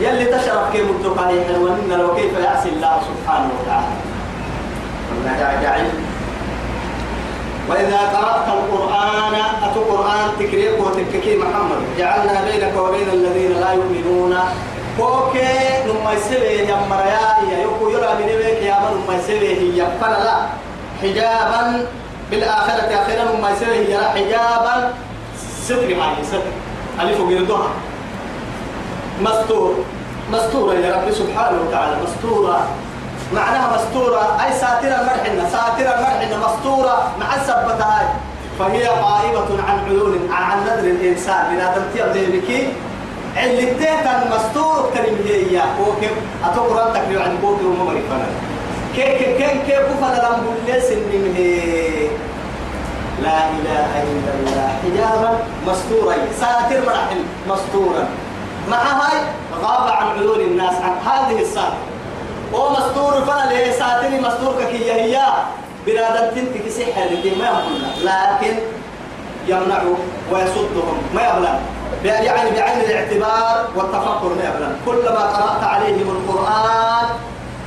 يلي 0.01 0.25
تشرف 0.25 0.71
كيف 0.73 0.89
الدقائق 0.89 1.47
وإن 1.61 1.89
لو 1.99 2.15
كيف 2.15 2.33
يعصي 2.39 2.69
الله 2.69 3.01
سبحانه 3.09 3.49
وتعالى. 3.57 3.95
والله 5.09 5.61
جعل 5.63 5.85
وإذا 7.71 7.99
قرأت 8.15 8.47
القرآن 8.57 9.35
أتو 9.63 9.81
قرآن 9.91 10.29
تكريك 10.39 10.75
وتككي 10.79 11.37
محمد. 11.37 11.79
جعلنا 11.97 12.43
بينك 12.51 12.73
وبين 12.77 13.09
الذين 13.13 13.51
لا 13.63 13.71
يؤمنون. 13.71 14.35
كوكي 14.99 15.87
نما 15.87 16.13
يسوي 16.13 16.67
يا 16.67 16.75
مريا 16.91 17.27
يا 17.51 17.57
يوكو 17.63 17.89
يرى 17.89 18.11
من 18.19 18.27
بيك 18.27 18.59
يا 18.67 18.75
من 18.83 18.99
نما 18.99 19.15
يسوي 19.19 19.77
يا 19.79 19.87
فلا 20.01 20.35
حجابا 21.01 21.87
بالآخرة 22.31 22.91
آخرا 22.99 23.23
نما 23.31 23.49
يسوي 23.55 23.87
يا 23.87 24.03
حجابا. 24.15 24.93
ستر 25.63 25.95
معي 25.95 26.23
ستر 26.23 26.51
ألف 26.99 27.19
وقردها 27.19 27.69
مستور. 29.21 29.71
مستورة 30.31 30.73
يا 30.73 30.95
رب 30.95 31.07
سبحانه 31.11 31.57
وتعالى. 31.63 31.95
مستورة. 32.03 32.67
معناها 33.35 33.77
مستورة. 33.77 34.37
أي 34.45 34.53
ساترة 34.53 34.97
مرحنة 35.03 35.49
ساترة 35.51 36.01
مرحنة 36.01 36.37
مستورة 36.37 37.11
مع 37.19 37.35
السبتة 37.35 37.85
هاي. 37.85 38.05
فهي 38.59 38.87
غائبة 38.87 39.49
عن 39.67 39.77
عيون 39.85 40.29
عن 40.31 40.63
نذر 40.63 40.87
الإنسان. 40.89 41.53
من 41.53 41.61
هذا 41.61 41.77
التيب 41.77 42.31
بكي 42.33 42.73
اللي 43.43 43.65
تيتا 43.65 44.23
مستور 44.31 44.89
كريم 44.93 45.17
هي 45.25 45.61
وكيف 45.81 46.11
أتقرأ 46.45 46.93
تكريم 46.93 47.21
عن 47.21 47.37
بوكي 47.37 47.65
وممري 47.65 48.01
فنا 48.09 48.27
كيف 48.95 49.07
كيف 49.07 49.37
كيف 49.37 49.65
كيف 49.67 49.85
فنا 50.01 50.19
لم 50.27 50.55
بلس 50.67 50.91
من 50.91 51.23
لا 53.23 53.39
إله 53.49 53.89
إلا 54.03 54.31
الله. 54.39 54.69
حجابا 54.83 55.39
مستورا 55.67 56.15
ساتر 56.39 56.85
مرحل 56.85 57.23
مستورا 57.49 58.05
مع 58.69 58.77
هاي 58.77 59.17
غاب 59.61 59.87
عن 59.91 60.07
عيون 60.19 60.39
الناس 60.39 60.75
عن 60.75 60.95
هذه 61.11 61.41
الساتر 62.51 62.59
ومستور 62.59 63.25
فلا 63.25 63.49
ليه 63.49 63.71
ساتني 63.71 64.19
مستور 64.19 64.63
كي 64.71 64.91
هي؟ 64.91 65.19
بنادم 65.85 66.35
تنتك 66.35 66.69
سحر 66.69 67.07
اللي 67.11 67.35
ما 67.35 67.45
يقولنا 67.45 67.89
لكن 68.03 68.55
يمنعوا 69.47 69.95
ويصدهم. 70.31 70.97
ما 71.15 71.21
يبلغ. 71.21 71.55
يعني 72.03 72.51
بعين 72.51 72.79
الاعتبار 72.79 73.67
والتفكر 73.75 74.29
ما 74.37 74.43
يبلغ. 74.43 74.71
كلما 74.85 75.19
قرأت 75.19 75.63
عليهم 75.63 76.09
القرآن 76.09 77.05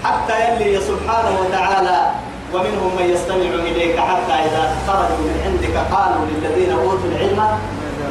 حتى 0.04 0.34
يلي 0.40 0.80
سبحانه 0.80 1.40
وتعالى 1.40 2.10
ومنهم 2.54 2.96
من 2.98 3.10
يستمع 3.10 3.50
إليك 3.70 3.98
حتى 3.98 4.32
إذا 4.32 4.76
خرجوا 4.86 5.18
من 5.18 5.36
عندك 5.46 5.76
قالوا 5.94 6.26
للذين 6.26 6.72
أوتوا 6.72 7.08
العلم 7.12 7.58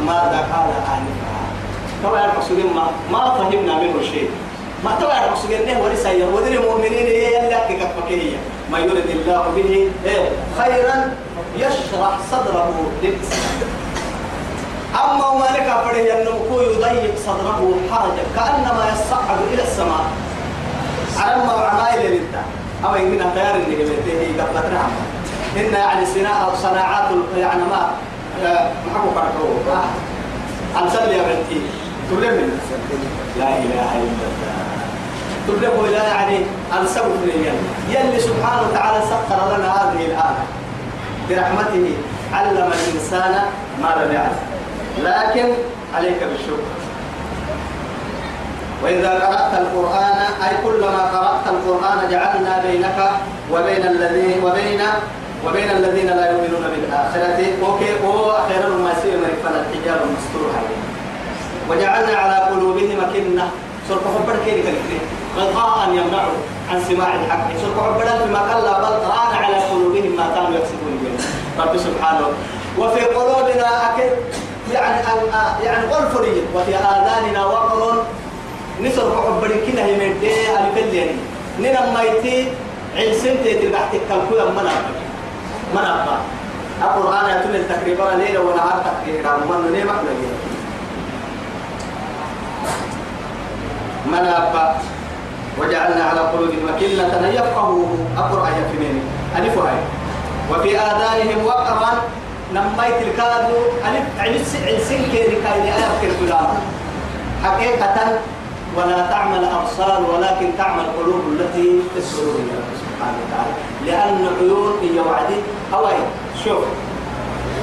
ماذا 0.06 0.40
قال 0.52 0.70
آنفا. 0.96 1.34
طبعا 2.04 2.26
المقصودين 2.26 2.74
ما, 2.76 2.88
ما 3.12 3.30
فهمنا 3.38 3.74
منه 3.74 4.02
شيء. 4.12 4.30
ما 4.84 4.92
تبع 5.02 5.26
الرسول 5.26 5.52
إنه 5.52 5.82
ورسايا 5.84 6.26
ودري 6.26 6.58
المؤمنين 6.58 7.08
هي 7.08 7.40
اللي 7.40 7.80
كفكية. 7.80 8.38
ما 8.72 8.80
يرد 8.80 9.10
الله 9.10 9.44
به. 9.56 9.90
إيه؟ 10.06 10.30
خيرا 10.60 11.16
يشرح 11.58 12.18
صدره 12.32 12.74
للإسلام 13.04 13.70
أما 15.04 15.28
وما 15.28 15.46
لك 15.46 15.68
فريه 15.86 16.22
أنه 16.22 16.36
يضيق 16.52 17.16
صدره 17.26 17.76
حرجا. 17.92 18.24
كأنما 18.36 18.84
يصعد 18.94 19.40
إلى 19.54 19.64
السماء. 19.64 20.06
على 21.20 21.46
ما 21.46 21.56
وعمايل 21.56 22.12
لله 22.12 22.44
أما 22.86 22.98
يمكن 22.98 23.26
خيار 23.36 23.56
اللي 23.56 23.84
قبلته 23.84 24.44
قبل 24.44 24.74
نعم 24.74 24.92
إن 25.58 25.74
يعني 25.74 26.06
صناعة 26.06 26.56
صناعات 26.56 27.10
يعني 27.38 27.62
ما 27.62 27.92
محبو 28.86 29.10
كرتو 29.16 29.48
أمثال 30.82 31.12
يا 31.12 31.24
بنتي. 31.24 31.62
تقول 32.10 32.24
لا 33.40 33.48
إله 33.48 33.92
إلا 33.96 34.26
الله. 34.32 34.63
تبلغ 35.48 35.86
إلى 35.86 35.96
يعني 35.96 36.40
السبب 36.82 37.26
ليا 37.26 37.54
يلي 37.90 38.20
سبحانه 38.20 38.62
وتعالى 38.70 39.06
سخر 39.06 39.58
لنا 39.58 39.68
هذه 39.74 40.06
الآية 40.06 40.44
برحمته 41.30 41.94
علم 42.34 42.72
الإنسان 42.74 43.36
ما 43.82 43.96
لم 44.04 44.12
يعلم 44.12 44.40
لكن 45.04 45.54
عليك 45.96 46.24
بالشكر. 46.24 46.74
وإذا 48.84 49.10
قرأت 49.10 49.54
القرآن 49.62 50.20
أي 50.44 50.54
كلما 50.64 51.04
قرأت 51.14 51.46
القرآن 51.48 52.10
جعلنا 52.12 52.64
بينك 52.68 53.10
وبين 53.52 53.88
الذين 53.88 54.44
وبين 54.44 54.82
وبين 55.48 55.70
الذين 55.72 56.08
لا 56.08 56.32
يؤمنون 56.32 56.66
بالآخرة. 56.76 57.40
أوكي 57.66 57.92
هو 58.06 58.32
أخيرا 58.32 58.70
ما 58.70 58.92
يصير 58.92 59.18
من 59.18 59.30
الحجاب 59.46 60.00
المستور 60.08 60.50
عليه 60.58 60.82
وجعلنا 61.70 62.18
على 62.18 62.36
قلوبهم 62.36 63.00
كنة 63.14 63.48
سرق 63.90 64.04
حبر 64.16 64.36
كيف 64.46 64.66
غطاء 65.38 65.90
يمنعوا 65.90 66.40
عن 66.72 66.78
سماع 66.90 67.10
الحق. 67.20 67.48
سرق 67.62 67.78
حبر 67.84 68.08
بما 68.26 68.42
كلا 68.50 68.74
بل 68.84 68.96
ران 69.12 69.34
على 69.44 69.56
قلوبهم 69.56 70.16
ما 70.18 70.26
كانوا 70.36 70.58
يكسبون 70.58 70.94
به. 71.02 71.14
رب 71.64 71.78
سبحانه. 71.78 72.28
وفي 72.80 73.02
قلوبنا 73.02 73.70
أكد 73.90 74.12
يعني 74.74 74.98
يعني 75.64 75.88
غلفرية 75.88 76.42
وفي 76.56 76.76
آذاننا 76.76 77.46
وقر. 77.46 78.04
نسرق 78.82 79.16
حبر 79.26 79.52
كنا 79.66 79.88
يمدي 79.88 80.48
على 80.48 80.68
كليني 80.76 81.16
ننا 81.62 81.82
ميتي 81.94 82.52
عيسنتي 82.98 83.54
تلقحتك 83.54 84.02
كالكوية 84.10 84.50
منابك 84.50 84.98
منابك 85.76 86.22
القرآن 86.82 87.26
يتم 87.30 87.54
تقريبا 87.70 88.04
ليلة 88.20 88.40
ونهار 88.42 88.84
تقريبا. 88.86 89.32
ومن 89.34 89.72
نيمة؟ 89.72 89.94
لقينا 89.94 90.38
منابا. 94.12 94.76
وجعلنا 95.60 96.04
على 96.04 96.20
قلوبهم 96.20 96.66
أكنة 96.76 97.28
يفقهوا 97.28 97.86
أقرأ 98.18 98.50
يفهمين 98.50 99.02
ألف 99.38 99.58
هاي 99.58 99.78
وفي 100.52 100.78
آذانهم 100.78 101.46
وقرا. 101.46 101.92
نميت 102.54 102.98
الكادو 103.02 103.58
ألف 103.86 104.06
عيس 104.20 104.56
عيسين 104.66 105.02
كيري 105.12 105.38
كايني. 105.44 105.76
آية 105.76 105.92
كالكلام 106.02 106.48
حقيقة 107.44 108.20
ولا 108.78 109.08
تعمل 109.10 109.38
الأبصار 109.38 110.02
ولكن 110.14 110.58
تعمل 110.58 110.84
القلوب 110.86 111.22
التي 111.32 111.80
في 111.94 112.00
الصدور. 112.00 112.36
سبحانه 112.82 113.18
وتعالى. 113.24 113.54
لأن 113.86 114.28
عيون 114.40 114.74
هي 114.82 115.00
وعدي. 115.00 115.40
هواي 115.74 115.98
شوف. 116.46 116.64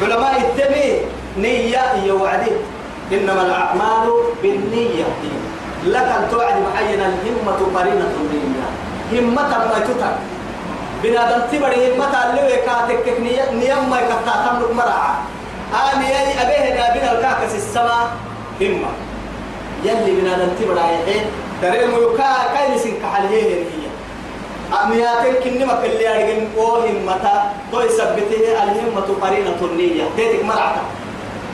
علماء 0.03 0.41
التبي 0.41 1.01
نية 1.39 1.79
هي 1.79 2.11
وعدي. 2.11 2.51
إنما 3.13 3.43
الأعمال 3.43 4.11
بالنية. 4.43 5.05
أن 5.87 6.29
توعد 6.31 6.55
معينا 6.61 7.07
الهمة 7.07 7.61
قرينة 7.75 8.13
بالنية 8.31 8.69
همة 9.13 9.49
ما 9.49 9.79
تتك 9.89 10.17
بنادم 11.03 11.41
تبري 11.53 11.95
همة 11.95 12.15
اللي 12.31 12.57
كاتك 12.57 13.21
نيم 13.21 13.91
ما 13.91 14.01
يكتا 14.01 14.35
تملك 14.47 14.73
مرعى 14.77 15.13
آني 15.73 16.09
أي 16.21 16.43
أبيه 16.43 16.75
نابين 16.75 17.09
الكاكس 17.09 17.55
السماء 17.55 18.11
همة. 18.61 18.93
يلي 19.85 20.21
بنادم 20.21 20.49
تبري 20.61 20.81
عين 20.81 21.25
تريم 21.63 21.91
يكا 21.91 22.31
كاين 22.55 22.79
سن 22.79 22.95
كحليه 23.03 23.65
هي 23.65 23.89
أمياتك 24.85 25.43
كنما 25.45 25.75
كل 25.83 26.01
يارجن 26.01 26.49
وهم 26.57 27.07
متى 27.07 27.37
تو 27.73 27.81
يثبته 27.81 28.63
الهمة 28.63 29.09
قرينة 29.23 29.61
النية 29.63 30.05
تيتك 30.17 30.45
مرعتا. 30.45 30.83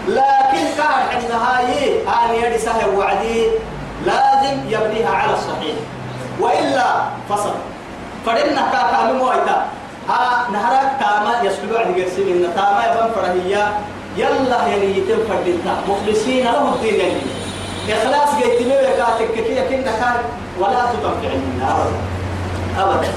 لكن 0.08 0.64
كان 0.78 1.02
عندها 1.14 1.54
هي. 1.68 2.02
أن 2.02 2.34
يدي 2.34 2.58
سهل 2.58 2.90
وعدي. 2.96 3.50
لازم 4.07 4.57
يبنيها 4.68 5.11
على 5.11 5.32
الصحيح. 5.34 5.76
وإلا 6.40 6.86
فصل. 7.28 7.54
فإن 8.26 8.54
كاكا 8.72 9.12
مويتا 9.12 9.66
ها 10.09 10.46
نهرك 10.52 10.90
تاما 11.00 11.32
يسلو 11.42 11.76
عن 11.76 11.94
قرسين 11.94 12.26
إن 12.34 12.44
تاما 12.57 12.82
يبن 12.86 13.09
فرهية. 13.14 13.64
يلا 14.16 14.66
يعني 14.66 14.98
يتم 14.98 15.18
فردتا 15.28 15.74
مخلصين 15.88 16.44
له 16.44 16.74
الدين 16.74 17.00
يعني. 17.00 17.22
إخلاص 17.88 18.30
جيت 18.42 18.62
مي 18.68 18.76
كاتك 18.98 19.34
كي 19.34 19.54
كنا 19.68 19.92
كان 20.00 20.16
ولا 20.61 20.82
تطمع 20.92 21.32
أبدا. 21.70 21.96
أبدا 22.78 23.09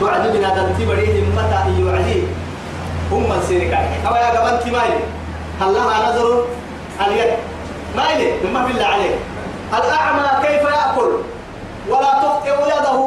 توعد 0.00 0.32
بنا 0.32 0.48
دمتي 0.56 0.84
بريه 0.86 1.22
متى 1.36 1.80
يوعدي 1.80 2.22
هم 3.12 3.22
من 3.22 3.42
سيرك 3.48 3.72
أو 4.06 4.14
يا 4.14 4.30
جبان 4.34 4.60
تمايل 4.64 5.00
هل 5.60 5.74
لها 5.74 6.08
نظر 6.08 6.44
اليد 7.06 7.30
مايل 7.96 8.32
مما 8.44 8.66
بالله 8.66 8.86
عليك. 8.86 9.16
الأعمى 9.74 10.46
كيف 10.46 10.62
يأكل؟ 10.62 11.12
ولا 11.88 12.12
تخطئ 12.22 12.56
يده 12.66 13.00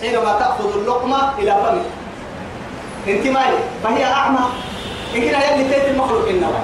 حينما 0.00 0.32
تأخذ 0.38 0.78
اللقمة 0.78 1.38
إلى 1.38 1.56
فمك 1.64 1.84
انت 3.08 3.26
مالي 3.26 3.58
فهي 3.84 4.04
أعمى. 4.04 4.38
إن 5.16 5.20
كنا 5.20 5.50
يلي 5.50 5.64
تيت 5.74 5.84
المخلوق 5.88 6.28
إنما. 6.28 6.60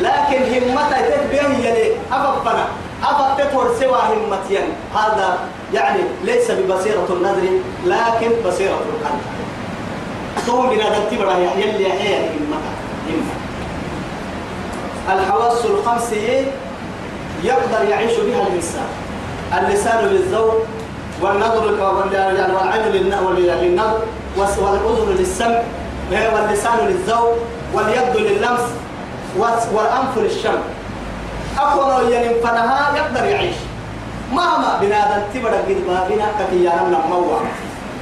لكن 0.00 0.42
همتا 0.70 1.00
تيت 1.00 1.30
بيه 1.30 1.68
يلي 1.68 1.92
أفقنا 2.12 2.66
أفقتور 3.02 3.74
سوى 3.80 3.98
همتين 4.10 4.68
هذا 4.94 5.38
يعني 5.74 6.00
ليس 6.24 6.50
ببصيرة 6.50 7.06
النظر 7.10 7.48
لكن 7.86 8.30
بصيرة 8.46 8.80
القلب. 8.92 9.20
توم 10.46 10.70
بنا 10.70 10.98
تبرا 11.10 11.32
يلي 11.32 11.92
هي 11.92 12.18
همتا 12.18 12.72
الحواس 15.12 15.64
الخمسة 15.64 16.46
يقدر 17.44 17.88
يعيش 17.88 18.12
بها 18.12 18.42
الإنسان. 18.46 18.88
اللسان 19.58 20.04
للذوق 20.04 20.54
والنظر 21.22 21.64
والعين 21.82 22.92
للنظر 22.92 23.34
والأذن 24.58 25.16
للسمع 25.18 25.62
واللسان 26.10 26.78
للذوق 26.86 27.34
واليد 27.74 28.16
لللمس 28.16 28.64
والأنف 29.74 30.18
للشم. 30.18 30.58
أقوى 31.58 32.12
يعني 32.12 32.34
فنها 32.34 32.96
يقدر 32.96 33.24
يعيش. 33.24 33.56
مهما 34.32 34.78
بنادم 34.80 35.22
تبرا 35.34 35.58
قد 35.68 35.78
بابنا 35.86 36.26
كتيانا 36.40 37.00
نموع 37.06 37.40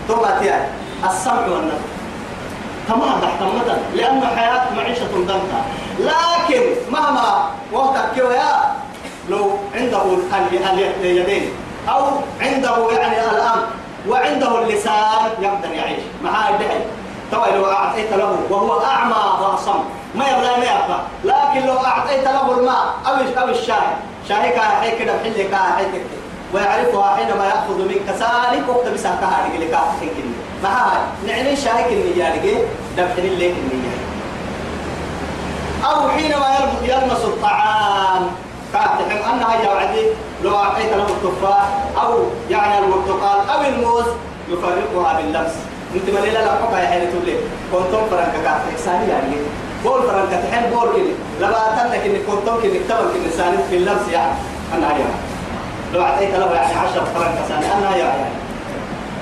ثم 0.09 0.22
تيار. 0.40 0.66
السمع 1.11 1.47
والنظر. 1.47 1.90
تمام 2.88 3.20
تحت 3.20 3.43
مثلا 3.43 3.78
لأن 3.95 4.18
الحياة 4.18 4.64
معيشة 4.76 5.07
ضنكا. 5.14 5.61
لكن 6.01 6.62
مهما 6.93 7.51
وقتك 7.72 8.16
يا 8.16 8.74
لو 9.28 9.58
عنده 9.74 10.02
اليدين 11.00 11.50
أو 11.88 12.04
عنده 12.40 12.90
يعني 12.90 13.30
الأمر 13.30 13.66
وعنده 14.08 14.62
اللسان 14.62 15.30
يقدر 15.40 15.74
يعيش. 15.74 16.02
مع 16.24 16.48
الدحي 16.48 16.80
طبعا 17.32 17.50
لو 17.50 17.64
أعطيت 17.64 18.12
له 18.12 18.38
وهو 18.50 18.84
أعمى 18.84 19.42
وأصم 19.42 19.84
ما 20.14 20.28
يبغى 20.28 20.56
ما 20.56 20.64
يبغى. 20.64 21.00
لكن 21.24 21.66
لو 21.66 21.76
أعطيت 21.76 22.24
له 22.24 22.58
الماء 22.58 22.94
أو 23.06 23.42
أو 23.42 23.48
الشاي. 23.48 23.76
شاي 24.28 24.50
كاحي 24.50 24.98
كده 24.98 25.12
بحل 25.16 25.50
كاحي 25.50 25.84
ويعرفها 26.54 27.16
حينما 27.16 27.44
يأخذ 27.46 27.78
منك 27.78 28.16
سالك 28.18 28.68
وقت 28.68 28.88
بسها 28.88 29.18
كاحي 29.20 29.54
اللي 29.54 29.66
كاحي 29.66 30.10
ما 30.62 30.68
هاي. 30.68 31.00
نعني 31.26 31.56
شاي 31.56 31.84
كني 31.84 32.18
يارجع 32.18 32.58
دبحني 32.96 33.28
اللي 33.28 33.48
كني 33.48 33.82
أو 35.84 36.08
حينما 36.08 36.58
يلمس 36.82 37.24
الطعام. 37.24 38.30
كاتحم 38.72 39.32
أنها 39.34 39.62
يوعدي 39.64 40.06
لو 40.44 40.56
أعطيت 40.56 40.92
له 40.92 41.06
التفاح 41.06 41.68
أو 42.02 42.18
يعني 42.50 42.78
البرتقال 42.78 43.50
أو 43.50 43.60
الموز 43.60 44.04
يفرقها 44.48 45.16
باللمس. 45.16 45.52
أنت 45.94 46.10
ما 46.10 46.18
لا 46.18 46.40
حكا 46.40 46.78
يا 46.78 47.10
تقول 47.10 47.24
لي 47.26 47.36
كنتم 47.72 48.06
فرنكا 48.10 48.42
كاتحك 48.44 48.76
ساني 48.84 49.08
يعني. 49.08 49.36
بول 49.84 50.02
فرنكا 50.02 50.40
تحل 50.40 50.70
بول 50.70 50.88
كده 50.96 51.12
لما 51.40 51.58
تنك 51.78 52.00
إن 52.06 52.16
كنتم 52.26 52.62
كده 52.62 52.78
تبر 52.88 53.10
كده 53.14 53.30
ساني 53.36 53.56
في 53.70 53.76
اللمس 53.76 54.08
يعني. 54.12 54.32
أنها 54.74 54.90
يعني. 54.90 55.14
لو 55.94 56.02
أعطيت 56.02 56.34
له 56.34 56.52
يعني 56.52 56.74
عشرة 56.74 57.04
فرنكا 57.14 57.48
ساني. 57.48 57.66
أنها 57.74 57.96
يعني. 57.96 58.24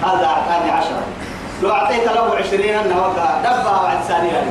هذا 0.02 0.26
أعطاني 0.26 0.70
عشرة 0.70 1.02
لو 1.62 1.70
أعطيت 1.70 2.04
له 2.06 2.34
عشرين 2.36 2.74
أنها 2.74 3.00
وقع. 3.06 3.38
دبها 3.44 3.80
وعد 3.82 4.02
ثاني 4.08 4.28
يعني. 4.28 4.50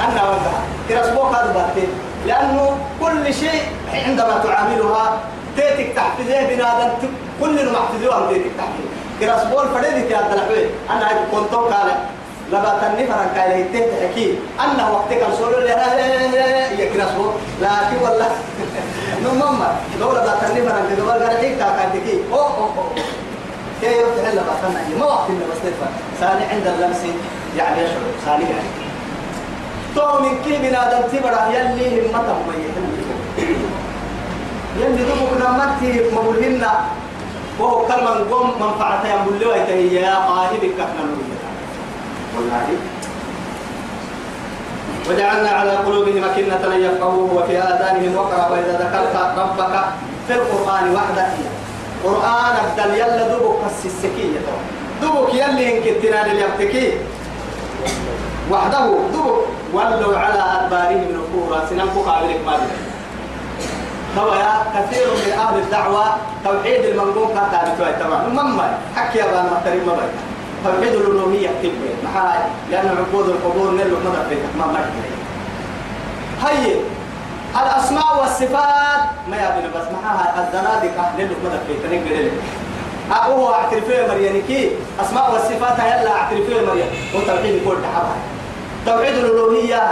أنها 0.00 0.24
وقع. 0.28 0.52
كرسبوك 0.88 1.34
هذا 1.34 1.52
باتين. 1.52 1.88
لأنه 2.26 2.76
كل 3.00 3.34
شيء 3.34 3.62
عندما 3.92 4.38
تعاملها 4.44 5.20
تيتك 5.56 5.92
تحفظه 5.96 6.46
بنادم 6.48 6.90
كل 7.40 7.70
ما 7.72 7.78
حفظوها 7.78 8.32
تيتك 8.32 8.50
تحفظه 8.58 9.04
كراسبول 9.20 9.68
فريدك 9.68 10.10
يا 10.10 10.20
الدلحوي 10.20 10.66
أنا 10.90 11.08
هاي 11.08 11.14
كنت 11.32 11.54
قال 11.54 11.88
لبا 12.52 12.78
تني 12.82 13.06
فرن 13.06 13.28
قال 13.36 13.50
هي 13.52 13.64
تحكي 13.64 14.38
أنا 14.60 14.90
وقتك 14.90 15.22
الصور 15.28 15.62
يا 15.62 16.94
كراسبول 16.94 17.32
لكن 17.60 17.96
والله 18.02 18.30
نمم 19.24 19.64
لو 20.00 20.12
لبا 20.12 20.34
تني 20.42 20.62
فرن 20.62 20.84
كده 20.90 21.12
قال 21.12 21.22
قال 21.22 21.36
هيك 21.36 21.58
تاكدكي 21.58 22.20
أو 22.32 22.38
أو 22.38 22.64
أو 22.64 22.84
كي 23.80 23.86
يفتح 23.86 24.28
لبا 24.32 24.54
تني 24.62 24.98
ما 24.98 25.06
وقت 25.06 25.30
بس 25.30 25.58
تفهم 25.58 25.92
ثاني 26.20 26.44
عند 26.44 26.66
اللمس 26.66 27.02
يعني 27.58 27.82
يشعر 27.82 28.00
ثاني 28.24 28.44
يعني. 28.44 28.83
تو 29.94 30.20
من 30.22 30.34
كي 30.44 30.58
بنادم 30.58 31.02
تبرع 31.12 31.42
يلي 31.50 32.06
همته 32.06 32.36
ميتين 32.48 32.86
يلي 34.80 35.02
دوبك 35.08 35.32
نمتي 35.40 35.90
مبلهن 36.16 36.64
وهو 37.60 37.86
كلمة 37.86 38.30
قوم 38.30 38.50
منفعة 38.60 39.02
يقول 39.06 39.40
له 39.40 39.56
يا 40.00 40.14
قاهب 40.14 40.62
كفنا 40.78 41.06
والله. 42.36 42.66
وجعلنا 45.10 45.50
على 45.50 45.70
قلوبهم 45.70 46.24
أكنة 46.24 46.74
أن 46.74 46.80
يفقهوه 46.80 47.34
وفي 47.34 47.58
آذانهم 47.58 48.16
وقرا 48.16 48.48
وإذا 48.50 48.72
ذكرت 48.82 49.14
ربك 49.38 49.74
في 50.28 50.34
القرآن 50.34 50.94
وحده. 50.94 51.26
قرآن 52.04 52.54
أبدل 52.64 52.94
يلا 52.94 53.28
دوبك 53.28 53.62
السكية 53.84 54.40
دوبك 55.02 55.34
يلي 55.34 55.78
إنك 55.78 55.86
التنال 55.88 56.26
اليبتكي 56.30 56.92
وحده 58.50 58.86
دوبك 59.12 59.53
ولوا 59.74 60.18
على 60.18 60.42
أدبارهم 60.56 61.08
نفورا. 61.16 61.66
سنن 61.70 61.88
قابلك 62.06 62.40
ما 62.46 62.54
يا 64.16 64.52
كثير 64.74 65.06
من 65.06 65.32
أهل 65.32 65.58
الدعوة 65.58 66.04
توحيد 66.44 66.84
المنقوم 66.84 67.28
كان 67.34 67.74
ثابت 67.78 68.00
تمام. 68.00 68.30
مما 68.30 68.78
حكي 68.96 69.18
يا 69.18 69.26
بان 69.26 69.46
محترم 69.52 69.86
ما 69.86 70.08
توحيد 70.64 70.94
الألوهية 70.94 71.48
كبير 71.62 71.94
محاي 72.04 72.38
لأن 72.70 72.88
عقود 72.88 73.28
القبور 73.28 73.70
نلو 73.70 73.96
مدى 74.04 74.22
في 74.28 74.58
ما 74.58 74.66
ما 74.66 74.80
هي 76.48 76.74
الأسماء 77.62 78.20
والصفات. 78.20 79.00
ما 79.30 79.36
يبين 79.36 79.70
بس 79.74 79.86
محاها 79.92 80.46
الزنادقة 80.46 81.12
نلو 81.18 81.34
مدى 81.44 81.58
في 81.66 81.88
تنقل 81.88 82.30
أقوه 83.12 83.54
اعترفيه 83.54 84.06
مريانيكي 84.08 84.70
أسماء 85.00 85.32
والصفات 85.32 85.78
يلا 85.78 86.12
اعترفيه 86.12 86.60
مريان 86.66 86.88
وتوحيد 87.14 87.62
كل 87.64 87.76
تحبها 87.82 88.16
توحيد 88.86 89.14
الألوهية. 89.14 89.82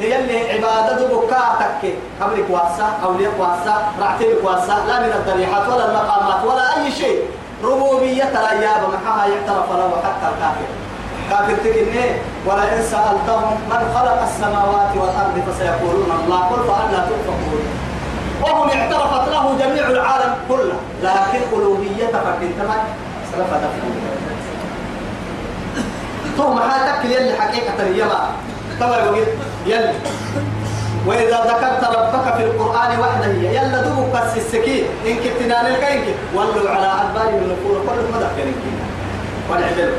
هي 0.00 0.20
اللي 0.20 0.50
عبادته 0.50 1.06
بكاتك. 1.06 1.94
قبلك 2.20 2.46
واسع؟ 2.50 2.88
أولياء 3.04 3.32
واسع؟ 3.38 3.76
رعتبك 4.00 4.44
واسع؟ 4.44 4.78
لا 4.88 5.00
من 5.00 5.12
الضريحات 5.12 5.68
ولا 5.68 5.90
المقامات 5.90 6.44
ولا 6.44 6.76
أي 6.76 6.92
شيء. 6.92 7.22
ربوبية 7.64 8.30
الأياب 8.40 8.82
محاها 8.94 9.26
يعترف 9.26 9.72
له 9.72 9.90
حتى 10.04 10.26
الكافر. 10.34 10.68
كافر 11.30 11.56
تكني 11.64 12.06
ولئن 12.46 12.82
سألتهم 12.82 13.50
من 13.70 13.82
خلق 13.94 14.22
السماوات 14.22 14.92
والأرض 14.96 15.42
فسيقولون 15.48 16.10
الله. 16.24 16.38
قل 16.38 16.64
فأنا 16.68 17.06
تؤفكون. 17.08 17.64
وهم 18.42 18.70
اعترفت 18.70 19.28
له 19.28 19.58
جميع 19.60 19.88
العالم 19.88 20.34
كله. 20.48 20.78
لكن 21.02 21.40
ألوهية 21.52 22.06
فكنت 22.06 22.58
ما 22.68 22.76
سلف 23.32 23.50
تو 26.40 26.54
محاتك 26.56 27.04
يلي 27.04 27.36
حقيقة 27.36 27.76
اليما 27.80 28.20
تبا 28.80 28.96
يلي 29.66 29.92
وإذا 31.06 31.38
ذكرت 31.50 31.82
ربك 31.96 32.36
في 32.36 32.42
القرآن 32.44 33.00
وحده 33.00 33.26
يلا 33.26 33.82
دوبك 33.82 34.08
بس 34.14 34.36
السكين. 34.36 34.84
إن 35.06 35.16
كنت 35.16 35.42
نالك 35.48 35.84
إنك 35.84 36.08
ولوا 36.34 36.70
على 36.70 36.88
أدبارهم 37.02 37.38
النفور 37.44 37.74
كل 37.86 38.00
ما 38.12 38.18
ذكر 38.24 38.42
إنك 38.48 38.80
والعدل 39.50 39.92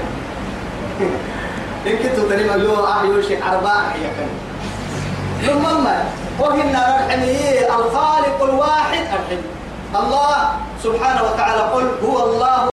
إن 1.88 1.96
كنت 1.98 2.18
تريم 2.30 2.54
اليوم 2.54 2.86
أحيو 2.86 3.22
شيء 3.22 3.40
أربعة 3.52 3.82
هي 3.94 4.06
كان 4.18 4.30
ثم 5.46 5.84
ما 5.84 6.04
وهن 6.40 6.76
الخالق 7.80 8.44
الواحد. 8.44 9.02
الحمي 9.02 9.38
الله 9.96 10.38
سبحانه 10.84 11.22
وتعالى 11.24 11.62
قل 11.62 11.86
هو 12.06 12.24
الله 12.26 12.71